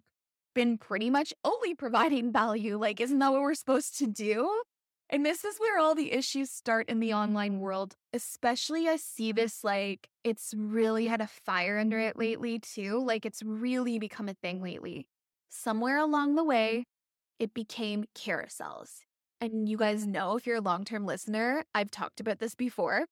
been 0.52 0.78
pretty 0.78 1.10
much 1.10 1.32
only 1.44 1.76
providing 1.76 2.32
value. 2.32 2.76
Like, 2.76 3.00
isn't 3.00 3.20
that 3.20 3.30
what 3.30 3.40
we're 3.40 3.54
supposed 3.54 3.96
to 3.98 4.08
do? 4.08 4.50
And 5.08 5.24
this 5.24 5.44
is 5.44 5.58
where 5.58 5.78
all 5.78 5.94
the 5.94 6.12
issues 6.12 6.50
start 6.50 6.88
in 6.88 6.98
the 6.98 7.14
online 7.14 7.60
world. 7.60 7.94
Especially, 8.12 8.88
I 8.88 8.96
see 8.96 9.30
this 9.30 9.62
like 9.62 10.08
it's 10.24 10.54
really 10.56 11.06
had 11.06 11.20
a 11.20 11.28
fire 11.28 11.78
under 11.78 12.00
it 12.00 12.16
lately, 12.16 12.58
too. 12.58 12.98
Like, 12.98 13.24
it's 13.24 13.44
really 13.44 14.00
become 14.00 14.28
a 14.28 14.34
thing 14.34 14.60
lately. 14.60 15.06
Somewhere 15.50 15.98
along 15.98 16.34
the 16.34 16.44
way, 16.44 16.86
it 17.38 17.54
became 17.54 18.06
carousels. 18.16 19.02
And 19.42 19.68
you 19.68 19.76
guys 19.76 20.06
know, 20.06 20.36
if 20.36 20.46
you're 20.46 20.56
a 20.56 20.62
long 20.62 20.84
term 20.84 21.04
listener, 21.04 21.64
I've 21.74 21.90
talked 21.90 22.20
about 22.20 22.38
this 22.38 22.54
before, 22.54 23.06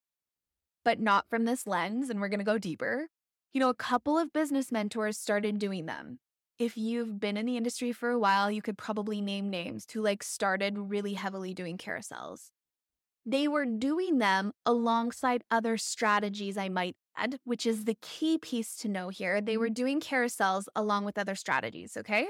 but 0.85 0.99
not 0.99 1.29
from 1.29 1.45
this 1.45 1.67
lens. 1.67 2.09
And 2.09 2.21
we're 2.21 2.29
going 2.29 2.39
to 2.39 2.45
go 2.45 2.57
deeper. 2.57 3.09
You 3.53 3.61
know, 3.61 3.69
a 3.69 3.75
couple 3.75 4.17
of 4.17 4.33
business 4.33 4.73
mentors 4.73 5.19
started 5.19 5.59
doing 5.59 5.87
them 5.87 6.21
if 6.61 6.77
you've 6.77 7.19
been 7.19 7.39
in 7.39 7.47
the 7.47 7.57
industry 7.57 7.91
for 7.91 8.11
a 8.11 8.19
while, 8.19 8.51
you 8.51 8.61
could 8.61 8.77
probably 8.77 9.23
name 9.23 9.49
names 9.49 9.87
who 9.91 10.03
like 10.03 10.23
started 10.23 10.77
really 10.77 11.15
heavily 11.15 11.55
doing 11.55 11.79
carousels. 11.79 12.51
They 13.25 13.49
were 13.49 13.65
doing 13.65 14.19
them 14.19 14.53
alongside 14.67 15.43
other 15.51 15.79
strategies, 15.79 16.59
I 16.59 16.69
might 16.69 16.97
add, 17.17 17.39
which 17.45 17.65
is 17.65 17.87
the 17.87 17.97
key 18.03 18.37
piece 18.37 18.77
to 18.77 18.89
know 18.89 19.09
here. 19.09 19.41
They 19.41 19.57
were 19.57 19.67
mm-hmm. 19.67 19.73
doing 19.73 20.01
carousels 20.01 20.65
along 20.77 21.07
with 21.07 21.17
other 21.17 21.35
strategies, 21.35 21.97
okay? 21.97 22.29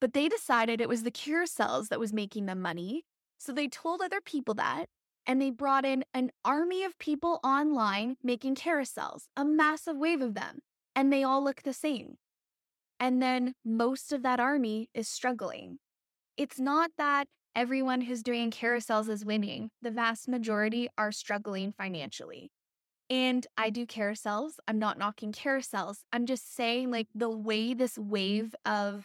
But 0.00 0.12
they 0.12 0.28
decided 0.28 0.80
it 0.80 0.88
was 0.88 1.02
the 1.02 1.10
carousels 1.10 1.88
that 1.88 1.98
was 1.98 2.12
making 2.12 2.46
them 2.46 2.62
money. 2.62 3.04
So 3.44 3.52
they 3.52 3.68
told 3.68 4.00
other 4.00 4.22
people 4.22 4.54
that, 4.54 4.86
and 5.26 5.38
they 5.38 5.50
brought 5.50 5.84
in 5.84 6.02
an 6.14 6.30
army 6.46 6.82
of 6.82 6.98
people 6.98 7.40
online 7.44 8.16
making 8.22 8.54
carousels, 8.54 9.24
a 9.36 9.44
massive 9.44 9.98
wave 9.98 10.22
of 10.22 10.32
them, 10.32 10.60
and 10.96 11.12
they 11.12 11.22
all 11.22 11.44
look 11.44 11.62
the 11.62 11.74
same. 11.74 12.16
And 12.98 13.20
then 13.20 13.52
most 13.62 14.14
of 14.14 14.22
that 14.22 14.40
army 14.40 14.88
is 14.94 15.08
struggling. 15.08 15.78
It's 16.38 16.58
not 16.58 16.92
that 16.96 17.26
everyone 17.54 18.00
who's 18.00 18.22
doing 18.22 18.50
carousels 18.50 19.10
is 19.10 19.26
winning, 19.26 19.70
the 19.82 19.90
vast 19.90 20.26
majority 20.26 20.88
are 20.96 21.12
struggling 21.12 21.72
financially. 21.72 22.50
And 23.10 23.46
I 23.58 23.68
do 23.68 23.84
carousels. 23.84 24.52
I'm 24.66 24.78
not 24.78 24.96
knocking 24.96 25.32
carousels. 25.32 25.98
I'm 26.10 26.24
just 26.24 26.56
saying, 26.56 26.90
like, 26.90 27.08
the 27.14 27.28
way 27.28 27.74
this 27.74 27.98
wave 27.98 28.54
of 28.64 29.04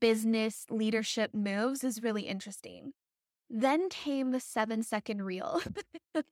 business 0.00 0.66
leadership 0.68 1.32
moves 1.32 1.82
is 1.82 2.02
really 2.02 2.24
interesting. 2.24 2.92
Then 3.50 3.88
came 3.88 4.30
the 4.30 4.40
seven 4.40 4.82
second 4.82 5.22
reel. 5.22 5.62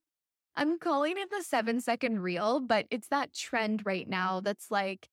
I'm 0.56 0.78
calling 0.78 1.14
it 1.18 1.30
the 1.30 1.42
seven 1.42 1.80
second 1.80 2.20
reel, 2.20 2.60
but 2.60 2.86
it's 2.90 3.08
that 3.08 3.34
trend 3.34 3.84
right 3.84 4.08
now 4.08 4.40
that's 4.40 4.70
like 4.70 5.08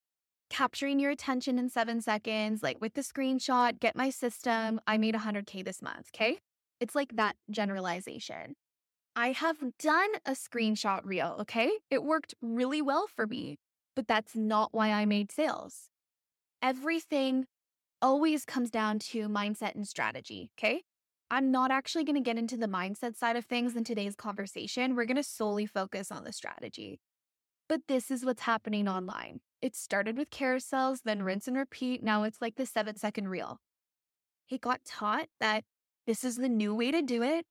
capturing 0.49 0.99
your 0.99 1.11
attention 1.11 1.57
in 1.57 1.69
seven 1.69 2.01
seconds, 2.01 2.61
like 2.61 2.79
with 2.79 2.93
the 2.93 3.01
screenshot, 3.01 3.79
get 3.79 3.95
my 3.95 4.09
system. 4.09 4.79
I 4.87 4.97
made 4.97 5.15
100K 5.15 5.65
this 5.65 5.81
month. 5.81 6.09
Okay. 6.15 6.39
It's 6.79 6.95
like 6.95 7.15
that 7.15 7.35
generalization. 7.49 8.55
I 9.15 9.31
have 9.31 9.57
done 9.79 10.09
a 10.25 10.31
screenshot 10.31 11.01
reel. 11.03 11.37
Okay. 11.41 11.71
It 11.89 12.03
worked 12.03 12.35
really 12.41 12.81
well 12.81 13.07
for 13.07 13.27
me, 13.27 13.57
but 13.95 14.07
that's 14.07 14.35
not 14.35 14.69
why 14.71 14.91
I 14.91 15.05
made 15.05 15.31
sales. 15.31 15.89
Everything 16.61 17.47
always 18.01 18.45
comes 18.45 18.69
down 18.69 18.99
to 18.99 19.27
mindset 19.27 19.75
and 19.75 19.87
strategy. 19.87 20.51
Okay. 20.57 20.83
I'm 21.33 21.49
not 21.49 21.71
actually 21.71 22.03
going 22.03 22.15
to 22.15 22.21
get 22.21 22.37
into 22.37 22.57
the 22.57 22.67
mindset 22.67 23.17
side 23.17 23.35
of 23.35 23.45
things 23.45 23.75
in 23.75 23.83
today's 23.83 24.15
conversation. 24.15 24.95
We're 24.95 25.05
going 25.05 25.17
to 25.17 25.23
solely 25.23 25.65
focus 25.65 26.11
on 26.11 26.23
the 26.23 26.31
strategy. 26.31 26.99
But 27.67 27.81
this 27.87 28.11
is 28.11 28.23
what's 28.23 28.43
happening 28.43 28.87
online. 28.87 29.39
It 29.59 29.75
started 29.75 30.15
with 30.15 30.29
carousels, 30.29 30.99
then 31.03 31.23
rinse 31.23 31.47
and 31.47 31.57
repeat. 31.57 32.03
Now 32.03 32.21
it's 32.21 32.39
like 32.39 32.55
the 32.55 32.67
seven 32.67 32.97
second 32.97 33.29
reel. 33.29 33.57
He 34.45 34.59
got 34.59 34.85
taught 34.85 35.25
that 35.39 35.63
this 36.05 36.23
is 36.23 36.35
the 36.35 36.49
new 36.49 36.75
way 36.75 36.91
to 36.91 37.01
do 37.01 37.23
it, 37.23 37.47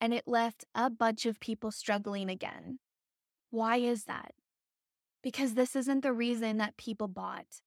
and 0.00 0.14
it 0.14 0.28
left 0.28 0.64
a 0.72 0.88
bunch 0.88 1.26
of 1.26 1.40
people 1.40 1.72
struggling 1.72 2.30
again. 2.30 2.78
Why 3.50 3.78
is 3.78 4.04
that? 4.04 4.30
Because 5.24 5.54
this 5.54 5.74
isn't 5.74 6.04
the 6.04 6.12
reason 6.12 6.58
that 6.58 6.76
people 6.76 7.08
bought. 7.08 7.62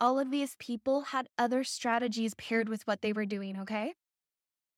All 0.00 0.18
of 0.18 0.30
these 0.30 0.56
people 0.58 1.02
had 1.02 1.28
other 1.36 1.64
strategies 1.64 2.32
paired 2.32 2.70
with 2.70 2.86
what 2.86 3.02
they 3.02 3.12
were 3.12 3.26
doing, 3.26 3.60
okay? 3.60 3.92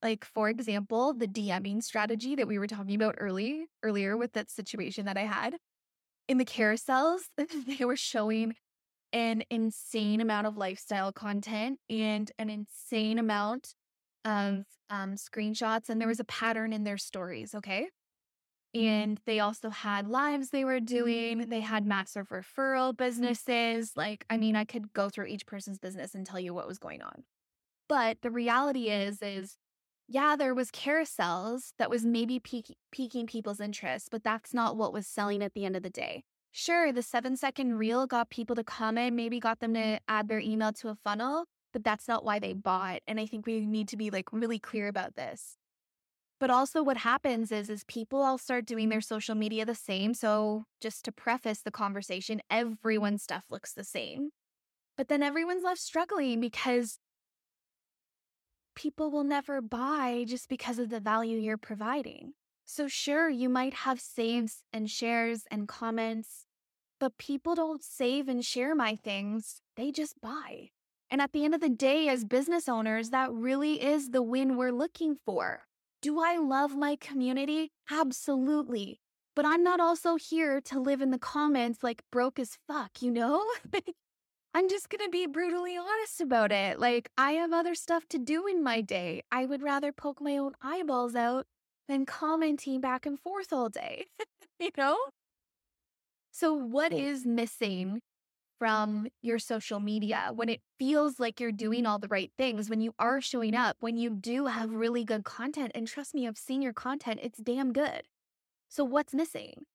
Like, 0.03 0.25
for 0.25 0.49
example, 0.51 1.15
the 1.15 1.27
DMing 1.27 1.83
strategy 1.83 2.35
that 2.35 2.49
we 2.49 2.59
were 2.59 2.67
talking 2.67 2.95
about 2.95 3.15
early, 3.19 3.67
earlier 3.83 4.17
with 4.17 4.33
that 4.35 4.51
situation 4.51 5.07
that 5.07 5.17
I 5.17 5.23
had 5.23 5.57
in 6.29 6.39
the 6.39 6.45
carousels, 6.45 7.21
they 7.67 7.85
were 7.85 7.97
showing 7.97 8.55
an 9.13 9.45
insane 9.49 10.21
amount 10.21 10.47
of 10.47 10.57
lifestyle 10.57 11.13
content 11.13 11.79
and 11.89 12.31
an 12.39 12.51
insane 12.51 13.19
amount 13.19 13.75
of 14.25 14.65
um, 14.91 15.15
screenshots. 15.15 15.89
And 15.89 16.01
there 16.01 16.09
was 16.09 16.21
a 16.21 16.25
pattern 16.25 16.73
in 16.73 16.85
their 16.85 16.99
stories. 16.99 17.55
Okay. 17.55 17.89
Mm-hmm. 18.77 18.87
And 18.87 19.21
they 19.25 19.39
also 19.39 19.71
had 19.71 20.09
lives 20.09 20.51
they 20.51 20.65
were 20.65 20.81
doing. 20.81 21.49
They 21.49 21.61
had 21.61 21.87
massive 21.87 22.29
referral 22.31 22.97
businesses. 22.97 23.93
Like, 23.97 24.25
I 24.29 24.37
mean, 24.37 24.57
I 24.57 24.65
could 24.65 24.93
go 24.93 25.09
through 25.09 25.27
each 25.27 25.47
person's 25.47 25.79
business 25.79 26.15
and 26.15 26.27
tell 26.27 26.41
you 26.41 26.53
what 26.53 26.67
was 26.67 26.79
going 26.79 27.03
on. 27.03 27.23
But 27.89 28.19
the 28.23 28.31
reality 28.31 28.89
is, 28.89 29.23
is 29.23 29.57
yeah, 30.07 30.37
there 30.37 30.55
was 30.55 30.71
carousels 30.71 31.73
that 31.79 31.91
was 31.91 32.05
maybe 32.05 32.39
pique- 32.39 32.77
piquing 32.93 33.27
people's 33.27 33.61
interest, 33.61 34.09
but 34.11 34.23
that's 34.23 34.53
not 34.53 34.77
what 34.77 34.93
was 34.93 35.07
selling 35.07 35.43
at 35.43 35.55
the 35.55 35.65
end 35.65 35.77
of 35.77 35.83
the 35.83 35.91
day. 35.91 36.25
Sure, 36.53 36.93
the 36.93 37.03
seven 37.03 37.37
second 37.37 37.71
mm-hmm. 37.71 37.79
reel 37.79 38.07
got 38.07 38.31
people 38.31 38.55
to 38.57 38.65
comment, 38.65 39.17
maybe 39.17 39.41
got 39.41 39.61
them 39.61 39.75
mm-hmm. 39.75 39.95
to 39.95 40.01
add 40.07 40.29
their 40.29 40.39
email 40.41 40.73
to 40.75 40.89
a 40.89 40.95
funnel, 40.95 41.47
but 41.73 41.83
that's 41.83 42.07
not 42.07 42.25
why 42.25 42.39
they 42.39 42.53
bought. 42.53 43.01
And 43.07 43.19
I 43.19 43.27
think 43.27 43.47
we 43.47 43.67
need 43.67 43.89
to 43.89 43.97
be 43.97 44.11
like 44.11 44.33
really 44.33 44.59
clear 44.59 44.89
about 44.89 45.17
this. 45.17 45.57
But 46.39 46.51
also 46.51 46.83
what 46.83 46.99
happens 46.99 47.51
is 47.51 47.71
is 47.71 47.85
people 47.85 48.21
all 48.21 48.39
start 48.39 48.67
doing 48.67 48.89
their 48.89 49.01
social 49.01 49.35
media 49.35 49.65
the 49.65 49.75
same. 49.75 50.15
So 50.15 50.65
just 50.81 51.05
to 51.07 51.13
preface 51.13 51.63
the 51.63 51.71
conversation, 51.71 52.43
everyone's 52.51 53.23
stuff 53.23 53.47
looks 53.51 53.73
the 53.73 53.85
same. 53.85 54.31
But 54.97 55.09
then 55.09 55.23
everyone's 55.23 55.65
left 55.65 55.81
struggling 55.81 56.41
because 56.41 56.99
people 58.75 59.11
will 59.11 59.25
never 59.25 59.61
buy 59.61 60.25
just 60.27 60.49
because 60.49 60.79
of 60.79 60.91
the 60.91 61.01
value 61.01 61.39
you're 61.39 61.57
providing. 61.57 62.35
So, 62.67 62.89
sure, 62.89 63.29
you 63.29 63.49
might 63.49 63.75
have 63.75 64.01
saves 64.01 64.65
and 64.73 64.91
shares 64.91 65.45
and 65.51 65.69
comments, 65.69 66.47
but 66.99 67.19
people 67.19 67.55
don't 67.55 67.85
save 67.85 68.29
and 68.29 68.45
share 68.45 68.75
my 68.75 68.97
things, 68.97 69.61
they 69.77 69.91
just 69.91 70.21
buy. 70.21 70.71
And 71.11 71.21
at 71.21 71.33
the 71.33 71.45
end 71.45 71.55
of 71.55 71.61
the 71.61 71.69
day, 71.69 72.09
as 72.09 72.25
business 72.25 72.69
owners, 72.69 73.11
that 73.11 73.33
really 73.33 73.83
is 73.83 74.11
the 74.11 74.23
win 74.23 74.57
we're 74.57 74.73
looking 74.73 75.17
for. 75.25 75.65
Do 76.01 76.21
I 76.21 76.39
love 76.39 76.75
my 76.77 76.97
community? 76.97 77.71
Absolutely. 77.91 79.01
But 79.37 79.45
I'm 79.45 79.63
not 79.63 79.81
also 79.81 80.17
here 80.17 80.61
to 80.63 80.81
live 80.81 81.01
in 81.01 81.11
the 81.11 81.19
comments 81.19 81.83
like 81.83 82.03
broke 82.11 82.39
as 82.39 82.59
fuck, 82.67 83.03
you 83.03 83.11
know? 83.11 83.45
I'm 84.57 84.69
just 84.69 84.89
going 84.89 85.05
to 85.05 85.11
be 85.11 85.27
brutally 85.27 85.77
honest 85.77 86.21
about 86.21 86.53
it. 86.53 86.79
Like, 86.79 87.11
I 87.19 87.33
have 87.33 87.53
other 87.53 87.75
stuff 87.75 88.07
to 88.11 88.19
do 88.19 88.47
in 88.47 88.63
my 88.63 88.81
day. 88.81 89.23
I 89.33 89.47
would 89.47 89.63
rather 89.63 89.91
poke 89.93 90.21
my 90.21 90.39
own 90.39 90.53
eyeballs 90.63 91.17
out 91.17 91.47
than 91.89 92.07
commenting 92.07 92.81
back 92.81 93.05
and 93.05 93.19
forth 93.19 93.53
all 93.53 93.69
day, 93.69 94.07
you 94.61 94.71
know? 94.77 94.97
So, 96.31 96.55
what 96.55 96.93
is 96.93 97.27
missing 97.27 98.01
from 98.61 99.09
your 99.23 99.41
social 99.41 99.81
media 99.81 100.31
when 100.33 100.49
it 100.49 100.61
feels 100.79 101.19
like 101.19 101.41
you're 101.41 101.51
doing 101.51 101.85
all 101.85 101.99
the 101.99 102.09
right 102.09 102.31
things, 102.39 102.71
when 102.71 102.81
you 102.81 102.95
are 102.97 103.21
showing 103.21 103.57
up, 103.57 103.77
when 103.81 103.97
you 103.97 104.09
do 104.09 104.47
have 104.47 104.71
really 104.71 105.05
good 105.05 105.25
content? 105.25 105.73
And 105.75 105.89
trust 105.89 106.15
me, 106.15 106.29
I've 106.29 106.39
seen 106.39 106.63
your 106.63 106.73
content, 106.73 107.19
it's 107.25 107.41
damn 107.41 107.73
good. 107.73 108.03
So, 108.69 108.85
what's 108.85 109.15
missing? 109.15 109.67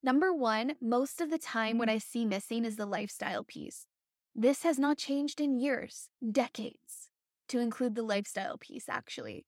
Number 0.00 0.32
one, 0.32 0.74
most 0.80 1.20
of 1.20 1.28
the 1.28 1.38
time, 1.38 1.76
what 1.76 1.88
I 1.88 1.98
see 1.98 2.24
missing 2.24 2.64
is 2.64 2.76
the 2.76 2.86
lifestyle 2.86 3.42
piece. 3.42 3.86
This 4.34 4.62
has 4.62 4.78
not 4.78 4.98
changed 4.98 5.40
in 5.40 5.58
years, 5.58 6.08
decades, 6.30 7.10
to 7.48 7.58
include 7.58 7.94
the 7.94 8.02
lifestyle 8.02 8.56
piece, 8.58 8.88
actually, 8.88 9.46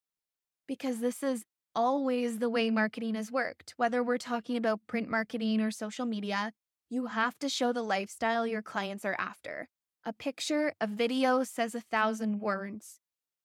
because 0.66 1.01
this 1.01 1.23
is 1.23 1.45
always 1.75 2.38
the 2.38 2.51
way 2.51 2.71
marketing 2.71 3.14
has 3.14 3.31
worked. 3.31 3.75
Whether 3.77 4.03
we're 4.03 4.19
talking 4.19 4.57
about 4.57 4.87
print 4.87 5.09
marketing 5.09 5.61
or 5.61 5.71
social 5.71 6.07
media, 6.07 6.53
you 6.88 7.07
have 7.07 7.38
to 7.38 7.49
show 7.49 7.73
the 7.73 7.83
lifestyle 7.83 8.47
your 8.47 8.62
clients 8.62 9.05
are 9.05 9.16
after. 9.19 9.69
A 10.05 10.12
picture, 10.12 10.75
a 10.81 10.87
video 10.87 11.45
says 11.45 11.75
a 11.75 11.81
thousand 11.81 12.40
words. 12.40 12.99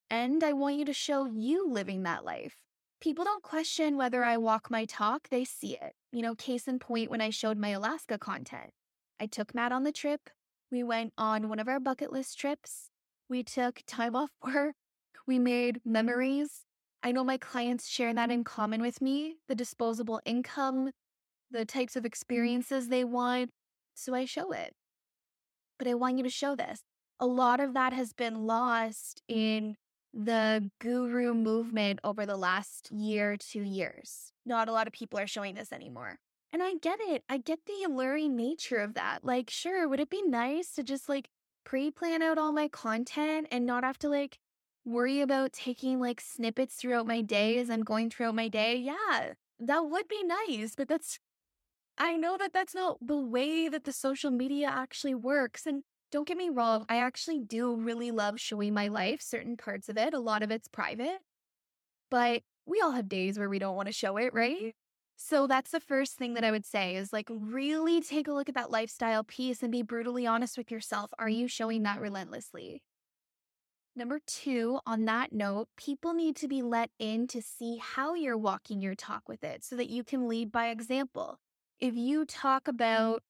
And 0.09 0.43
I 0.43 0.53
want 0.53 0.77
you 0.77 0.85
to 0.85 0.93
show 0.93 1.25
you 1.25 1.67
living 1.69 2.03
that 2.03 2.23
life. 2.23 2.55
People 3.01 3.25
don't 3.25 3.43
question 3.43 3.97
whether 3.97 4.23
I 4.23 4.37
walk 4.37 4.71
my 4.71 4.85
talk, 4.85 5.29
they 5.29 5.43
see 5.43 5.73
it. 5.73 5.93
You 6.11 6.21
know, 6.21 6.33
case 6.33 6.67
in 6.67 6.79
point 6.79 7.11
when 7.11 7.21
I 7.21 7.29
showed 7.29 7.57
my 7.57 7.69
Alaska 7.69 8.17
content. 8.17 8.71
I 9.19 9.25
took 9.27 9.53
Matt 9.53 9.71
on 9.71 9.83
the 9.83 9.91
trip. 9.91 10.29
We 10.75 10.83
went 10.83 11.13
on 11.17 11.47
one 11.47 11.59
of 11.59 11.69
our 11.69 11.79
bucket 11.79 12.11
list 12.11 12.37
trips. 12.37 12.89
We 13.29 13.43
took 13.43 13.81
time 13.87 14.13
off 14.13 14.31
work. 14.43 14.75
We 15.25 15.39
made 15.39 15.79
memories. 15.85 16.65
I 17.01 17.13
know 17.13 17.23
my 17.23 17.37
clients 17.37 17.87
share 17.87 18.13
that 18.13 18.29
in 18.29 18.43
common 18.43 18.81
with 18.81 19.01
me 19.01 19.35
the 19.47 19.55
disposable 19.55 20.19
income, 20.25 20.91
the 21.49 21.63
types 21.63 21.95
of 21.95 22.01
mm-hmm. 22.01 22.07
experiences 22.07 22.89
they 22.89 23.05
want. 23.05 23.51
So 23.93 24.13
I 24.13 24.25
show 24.25 24.51
it. 24.51 24.73
But 25.79 25.87
I 25.87 25.93
want 25.93 26.17
you 26.17 26.25
to 26.25 26.29
show 26.29 26.57
this. 26.57 26.81
A 27.21 27.25
lot 27.25 27.61
of 27.61 27.73
that 27.73 27.93
has 27.93 28.11
been 28.11 28.45
lost 28.45 29.21
in 29.29 29.77
the 30.13 30.69
guru 30.81 31.33
movement 31.33 32.01
over 32.03 32.25
the 32.25 32.35
last 32.35 32.91
year, 32.91 33.37
two 33.37 33.63
years. 33.63 34.33
Not 34.45 34.67
a 34.67 34.73
lot 34.73 34.87
of 34.87 34.93
people 34.93 35.19
are 35.19 35.27
showing 35.27 35.55
this 35.55 35.71
anymore. 35.71 36.19
And 36.51 36.63
I 36.63 36.75
get 36.75 36.99
it. 37.01 37.23
I 37.29 37.37
get 37.37 37.65
the 37.65 37.83
alluring 37.85 38.35
nature 38.35 38.77
of 38.77 38.93
that. 38.93 39.23
Like, 39.23 39.49
sure, 39.49 39.87
would 39.87 39.99
it 39.99 40.09
be 40.09 40.21
nice 40.21 40.71
to 40.75 40.83
just 40.83 41.09
like 41.09 41.29
pre 41.63 41.91
plan 41.91 42.21
out 42.21 42.37
all 42.37 42.51
my 42.51 42.67
content 42.67 43.47
and 43.51 43.65
not 43.65 43.83
have 43.83 43.97
to 43.99 44.09
like 44.09 44.39
worry 44.85 45.21
about 45.21 45.53
taking 45.53 45.99
like 45.99 46.21
snippets 46.21 46.75
throughout 46.75 47.07
my 47.07 47.21
day 47.21 47.57
as 47.57 47.69
I'm 47.69 47.83
going 47.83 48.09
throughout 48.09 48.35
my 48.35 48.47
day? 48.47 48.77
Yeah, 48.77 49.33
that 49.59 49.79
would 49.89 50.07
be 50.07 50.23
nice. 50.23 50.75
But 50.75 50.87
that's, 50.87 51.19
I 51.97 52.17
know 52.17 52.37
that 52.37 52.53
that's 52.53 52.75
not 52.75 52.97
the 53.01 53.17
way 53.17 53.69
that 53.69 53.85
the 53.85 53.93
social 53.93 54.31
media 54.31 54.67
actually 54.69 55.15
works. 55.15 55.65
And 55.65 55.83
don't 56.11 56.27
get 56.27 56.37
me 56.37 56.49
wrong, 56.49 56.85
I 56.89 56.97
actually 56.97 57.39
do 57.39 57.75
really 57.75 58.11
love 58.11 58.39
showing 58.39 58.73
my 58.73 58.87
life, 58.89 59.21
certain 59.21 59.57
parts 59.57 59.89
of 59.89 59.97
it. 59.97 60.13
A 60.13 60.19
lot 60.19 60.43
of 60.43 60.51
it's 60.51 60.67
private, 60.69 61.19
but 62.11 62.43
we 62.65 62.81
all 62.81 62.91
have 62.91 63.09
days 63.09 63.37
where 63.39 63.49
we 63.49 63.59
don't 63.59 63.75
want 63.75 63.87
to 63.87 63.93
show 63.93 64.17
it, 64.17 64.33
right? 64.33 64.75
So 65.17 65.47
that's 65.47 65.71
the 65.71 65.79
first 65.79 66.17
thing 66.17 66.33
that 66.33 66.43
I 66.43 66.51
would 66.51 66.65
say 66.65 66.95
is 66.95 67.13
like 67.13 67.29
really 67.29 68.01
take 68.01 68.27
a 68.27 68.33
look 68.33 68.49
at 68.49 68.55
that 68.55 68.71
lifestyle 68.71 69.23
piece 69.23 69.63
and 69.63 69.71
be 69.71 69.81
brutally 69.81 70.27
honest 70.27 70.57
with 70.57 70.69
yourself. 70.69 71.11
Are 71.17 71.29
you 71.29 71.47
showing 71.47 71.83
that 71.83 72.01
relentlessly? 72.01 72.81
Number 73.95 74.19
two, 74.27 74.79
on 74.85 75.05
that 75.05 75.31
note, 75.31 75.69
people 75.77 76.13
need 76.13 76.35
to 76.37 76.49
be 76.49 76.61
let 76.61 76.89
in 76.99 77.27
to 77.27 77.41
see 77.41 77.77
how 77.77 78.13
you're 78.13 78.37
walking 78.37 78.81
your 78.81 78.93
talk 78.95 79.29
with 79.29 79.41
it 79.41 79.63
so 79.63 79.77
that 79.77 79.89
you 79.89 80.03
can 80.03 80.27
lead 80.27 80.51
by 80.51 80.67
example. 80.67 81.39
If 81.79 81.95
you 81.95 82.25
talk 82.25 82.63
mm-hmm. 82.63 82.75
about 82.75 83.23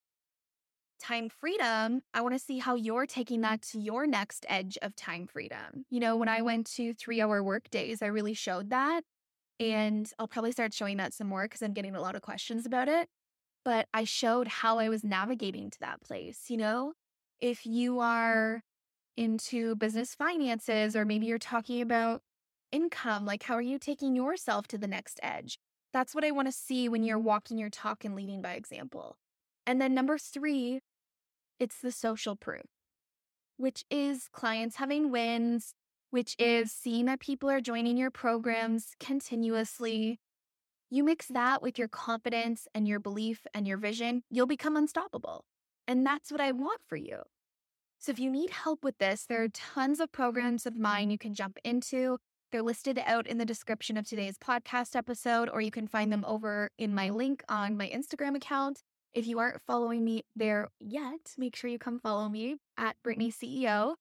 time 1.00 1.28
freedom, 1.28 2.02
I 2.12 2.20
want 2.20 2.34
to 2.34 2.40
see 2.40 2.58
how 2.58 2.74
you're 2.74 3.06
taking 3.06 3.42
that 3.42 3.62
to 3.62 3.78
your 3.78 4.08
next 4.08 4.44
edge 4.48 4.76
of 4.82 4.96
time 4.96 5.28
freedom. 5.28 5.84
You 5.88 6.00
know, 6.00 6.16
when 6.16 6.28
I 6.28 6.38
mm-hmm. 6.38 6.46
went 6.46 6.66
to 6.72 6.94
three 6.94 7.20
hour 7.20 7.44
work 7.44 7.70
days, 7.70 8.02
I 8.02 8.06
really 8.06 8.34
showed 8.34 8.70
that. 8.70 9.02
And 9.58 10.10
I'll 10.18 10.28
probably 10.28 10.52
start 10.52 10.74
showing 10.74 10.98
that 10.98 11.14
some 11.14 11.28
more 11.28 11.44
because 11.44 11.62
I'm 11.62 11.72
getting 11.72 11.96
a 11.96 12.00
lot 12.00 12.14
of 12.14 12.22
questions 12.22 12.66
about 12.66 12.88
it. 12.88 13.08
But 13.64 13.88
I 13.92 14.04
showed 14.04 14.48
how 14.48 14.78
I 14.78 14.88
was 14.88 15.02
navigating 15.02 15.70
to 15.70 15.80
that 15.80 16.00
place. 16.00 16.44
You 16.48 16.58
know, 16.58 16.92
if 17.40 17.66
you 17.66 17.94
mm. 17.94 18.02
are 18.02 18.62
into 19.16 19.74
business 19.76 20.14
finances, 20.14 20.94
or 20.94 21.04
maybe 21.04 21.26
you're 21.26 21.38
talking 21.38 21.80
about 21.80 22.20
income, 22.70 23.24
like 23.24 23.44
how 23.44 23.54
are 23.54 23.62
you 23.62 23.78
taking 23.78 24.14
yourself 24.14 24.68
to 24.68 24.78
the 24.78 24.86
next 24.86 25.18
edge? 25.22 25.58
That's 25.92 26.14
what 26.14 26.24
I 26.24 26.30
want 26.30 26.48
to 26.48 26.52
see 26.52 26.88
when 26.88 27.02
you're 27.02 27.18
walking 27.18 27.56
your 27.56 27.70
talk 27.70 28.04
and 28.04 28.14
leading 28.14 28.42
by 28.42 28.52
example. 28.52 29.16
And 29.66 29.80
then 29.80 29.94
number 29.94 30.18
three, 30.18 30.80
it's 31.58 31.80
the 31.80 31.90
social 31.90 32.36
proof, 32.36 32.66
which 33.56 33.84
is 33.90 34.28
clients 34.30 34.76
having 34.76 35.10
wins, 35.10 35.72
which 36.16 36.34
is 36.38 36.72
seeing 36.72 37.04
that 37.04 37.20
people 37.20 37.50
are 37.50 37.60
joining 37.60 37.98
your 37.98 38.10
programs 38.10 38.94
continuously. 38.98 40.18
You 40.88 41.04
mix 41.04 41.26
that 41.26 41.60
with 41.60 41.78
your 41.78 41.88
confidence 41.88 42.66
and 42.74 42.88
your 42.88 42.98
belief 42.98 43.46
and 43.52 43.68
your 43.68 43.76
vision, 43.76 44.22
you'll 44.30 44.46
become 44.46 44.78
unstoppable. 44.78 45.44
And 45.86 46.06
that's 46.06 46.32
what 46.32 46.40
I 46.40 46.52
want 46.52 46.80
for 46.88 46.96
you. 46.96 47.18
So 47.98 48.12
if 48.12 48.18
you 48.18 48.30
need 48.30 48.48
help 48.48 48.82
with 48.82 48.96
this, 48.96 49.26
there 49.28 49.42
are 49.42 49.48
tons 49.48 50.00
of 50.00 50.10
programs 50.10 50.64
of 50.64 50.78
mine 50.78 51.10
you 51.10 51.18
can 51.18 51.34
jump 51.34 51.58
into. 51.62 52.16
They're 52.50 52.62
listed 52.62 52.98
out 53.04 53.26
in 53.26 53.36
the 53.36 53.44
description 53.44 53.98
of 53.98 54.08
today's 54.08 54.38
podcast 54.38 54.96
episode, 54.96 55.50
or 55.50 55.60
you 55.60 55.70
can 55.70 55.86
find 55.86 56.10
them 56.10 56.24
over 56.26 56.70
in 56.78 56.94
my 56.94 57.10
link 57.10 57.44
on 57.50 57.76
my 57.76 57.90
Instagram 57.90 58.36
account. 58.36 58.80
If 59.12 59.26
you 59.26 59.38
aren't 59.38 59.60
following 59.66 60.02
me 60.02 60.22
there 60.34 60.68
yet, 60.80 61.34
make 61.36 61.54
sure 61.56 61.68
you 61.68 61.78
come 61.78 61.98
follow 61.98 62.30
me 62.30 62.56
at 62.78 62.96
Brittney 63.06 63.30
CEO. 63.30 63.96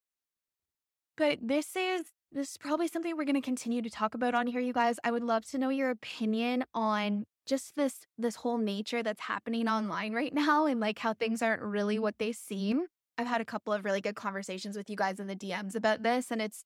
But 1.18 1.40
this 1.42 1.76
is 1.76 2.06
this 2.32 2.52
is 2.52 2.58
probably 2.58 2.88
something 2.88 3.16
we're 3.16 3.24
going 3.24 3.36
to 3.36 3.42
continue 3.42 3.82
to 3.82 3.90
talk 3.90 4.14
about 4.14 4.36
on 4.36 4.48
here 4.48 4.60
you 4.60 4.74
guys. 4.74 4.98
I 5.04 5.12
would 5.12 5.24
love 5.24 5.46
to 5.52 5.58
know 5.58 5.70
your 5.70 5.90
opinion 5.90 6.66
on 6.74 7.26
just 7.46 7.76
this 7.76 8.06
this 8.18 8.36
whole 8.36 8.58
nature 8.58 9.04
that's 9.04 9.22
happening 9.22 9.68
online 9.68 10.14
right 10.14 10.34
now 10.34 10.66
and 10.66 10.80
like 10.80 11.00
how 11.00 11.14
things 11.14 11.42
aren't 11.42 11.62
really 11.62 12.00
what 12.00 12.18
they 12.18 12.32
seem. 12.32 12.88
I've 13.18 13.28
had 13.28 13.40
a 13.40 13.46
couple 13.46 13.72
of 13.72 13.86
really 13.86 14.02
good 14.02 14.16
conversations 14.16 14.76
with 14.76 14.90
you 14.90 14.98
guys 14.98 15.20
in 15.20 15.28
the 15.28 15.36
DMs 15.36 15.76
about 15.76 16.04
this 16.04 16.32
and 16.32 16.42
it's 16.42 16.66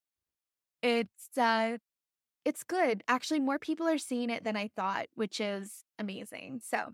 it's 0.82 1.38
uh 1.38 1.78
it's 2.46 2.64
good. 2.64 3.04
Actually, 3.08 3.42
more 3.42 3.60
people 3.60 3.88
are 3.88 3.98
seeing 3.98 4.30
it 4.30 4.44
than 4.44 4.56
I 4.56 4.70
thought, 4.76 5.08
which 5.14 5.40
is 5.40 5.84
amazing. 6.00 6.62
So, 6.64 6.94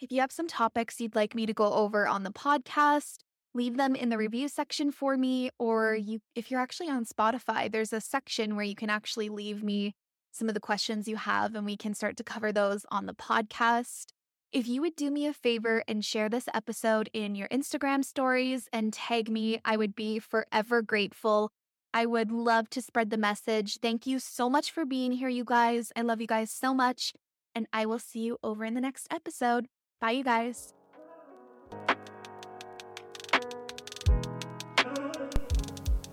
if 0.00 0.10
you 0.10 0.20
have 0.20 0.32
some 0.32 0.48
topics 0.48 1.00
you'd 1.00 1.14
like 1.14 1.34
me 1.34 1.44
to 1.46 1.52
go 1.52 1.72
over 1.72 2.06
on 2.06 2.22
the 2.22 2.30
podcast, 2.30 3.18
leave 3.54 3.76
them 3.76 3.94
in 3.94 4.08
the 4.08 4.18
review 4.18 4.48
section 4.48 4.90
for 4.90 5.16
me 5.16 5.50
or 5.58 5.94
you 5.94 6.20
if 6.34 6.50
you're 6.50 6.60
actually 6.60 6.88
on 6.88 7.04
Spotify, 7.04 7.70
there's 7.70 7.92
a 7.92 8.00
section 8.00 8.56
where 8.56 8.64
you 8.64 8.74
can 8.74 8.90
actually 8.90 9.28
leave 9.28 9.62
me 9.62 9.94
some 10.30 10.48
of 10.48 10.54
the 10.54 10.60
questions 10.60 11.06
you 11.06 11.16
have 11.16 11.54
and 11.54 11.66
we 11.66 11.76
can 11.76 11.94
start 11.94 12.16
to 12.16 12.24
cover 12.24 12.52
those 12.52 12.86
on 12.90 13.06
the 13.06 13.14
podcast. 13.14 14.06
If 14.52 14.68
you 14.68 14.80
would 14.82 14.96
do 14.96 15.10
me 15.10 15.26
a 15.26 15.32
favor 15.32 15.82
and 15.88 16.04
share 16.04 16.28
this 16.28 16.48
episode 16.52 17.08
in 17.12 17.34
your 17.34 17.48
Instagram 17.48 18.04
stories 18.04 18.68
and 18.72 18.92
tag 18.92 19.30
me, 19.30 19.60
I 19.64 19.76
would 19.76 19.94
be 19.94 20.18
forever 20.18 20.82
grateful. 20.82 21.50
I 21.94 22.06
would 22.06 22.30
love 22.30 22.70
to 22.70 22.82
spread 22.82 23.10
the 23.10 23.18
message. 23.18 23.78
Thank 23.80 24.06
you 24.06 24.18
so 24.18 24.48
much 24.48 24.70
for 24.70 24.84
being 24.84 25.12
here, 25.12 25.28
you 25.28 25.44
guys. 25.44 25.92
I 25.96 26.02
love 26.02 26.20
you 26.20 26.26
guys 26.26 26.50
so 26.50 26.74
much. 26.74 27.12
And 27.54 27.66
I 27.72 27.84
will 27.86 27.98
see 27.98 28.20
you 28.20 28.38
over 28.42 28.64
in 28.64 28.74
the 28.74 28.80
next 28.80 29.06
episode. 29.10 29.66
Bye, 30.00 30.12
you 30.12 30.24
guys. 30.24 30.72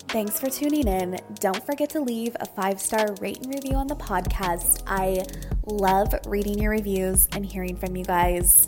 Thanks 0.09 0.39
for 0.39 0.49
tuning 0.49 0.87
in. 0.87 1.19
Don't 1.35 1.63
forget 1.63 1.91
to 1.91 2.01
leave 2.01 2.35
a 2.39 2.45
five 2.47 2.81
star 2.81 3.13
rate 3.21 3.37
and 3.43 3.53
review 3.53 3.75
on 3.75 3.85
the 3.85 3.95
podcast. 3.95 4.81
I 4.87 5.23
love 5.67 6.11
reading 6.25 6.57
your 6.57 6.71
reviews 6.71 7.27
and 7.33 7.45
hearing 7.45 7.75
from 7.75 7.95
you 7.95 8.03
guys. 8.03 8.67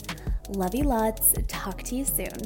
Love 0.49 0.75
you 0.75 0.83
lots. 0.83 1.33
Talk 1.47 1.81
to 1.81 1.95
you 1.95 2.05
soon. 2.05 2.37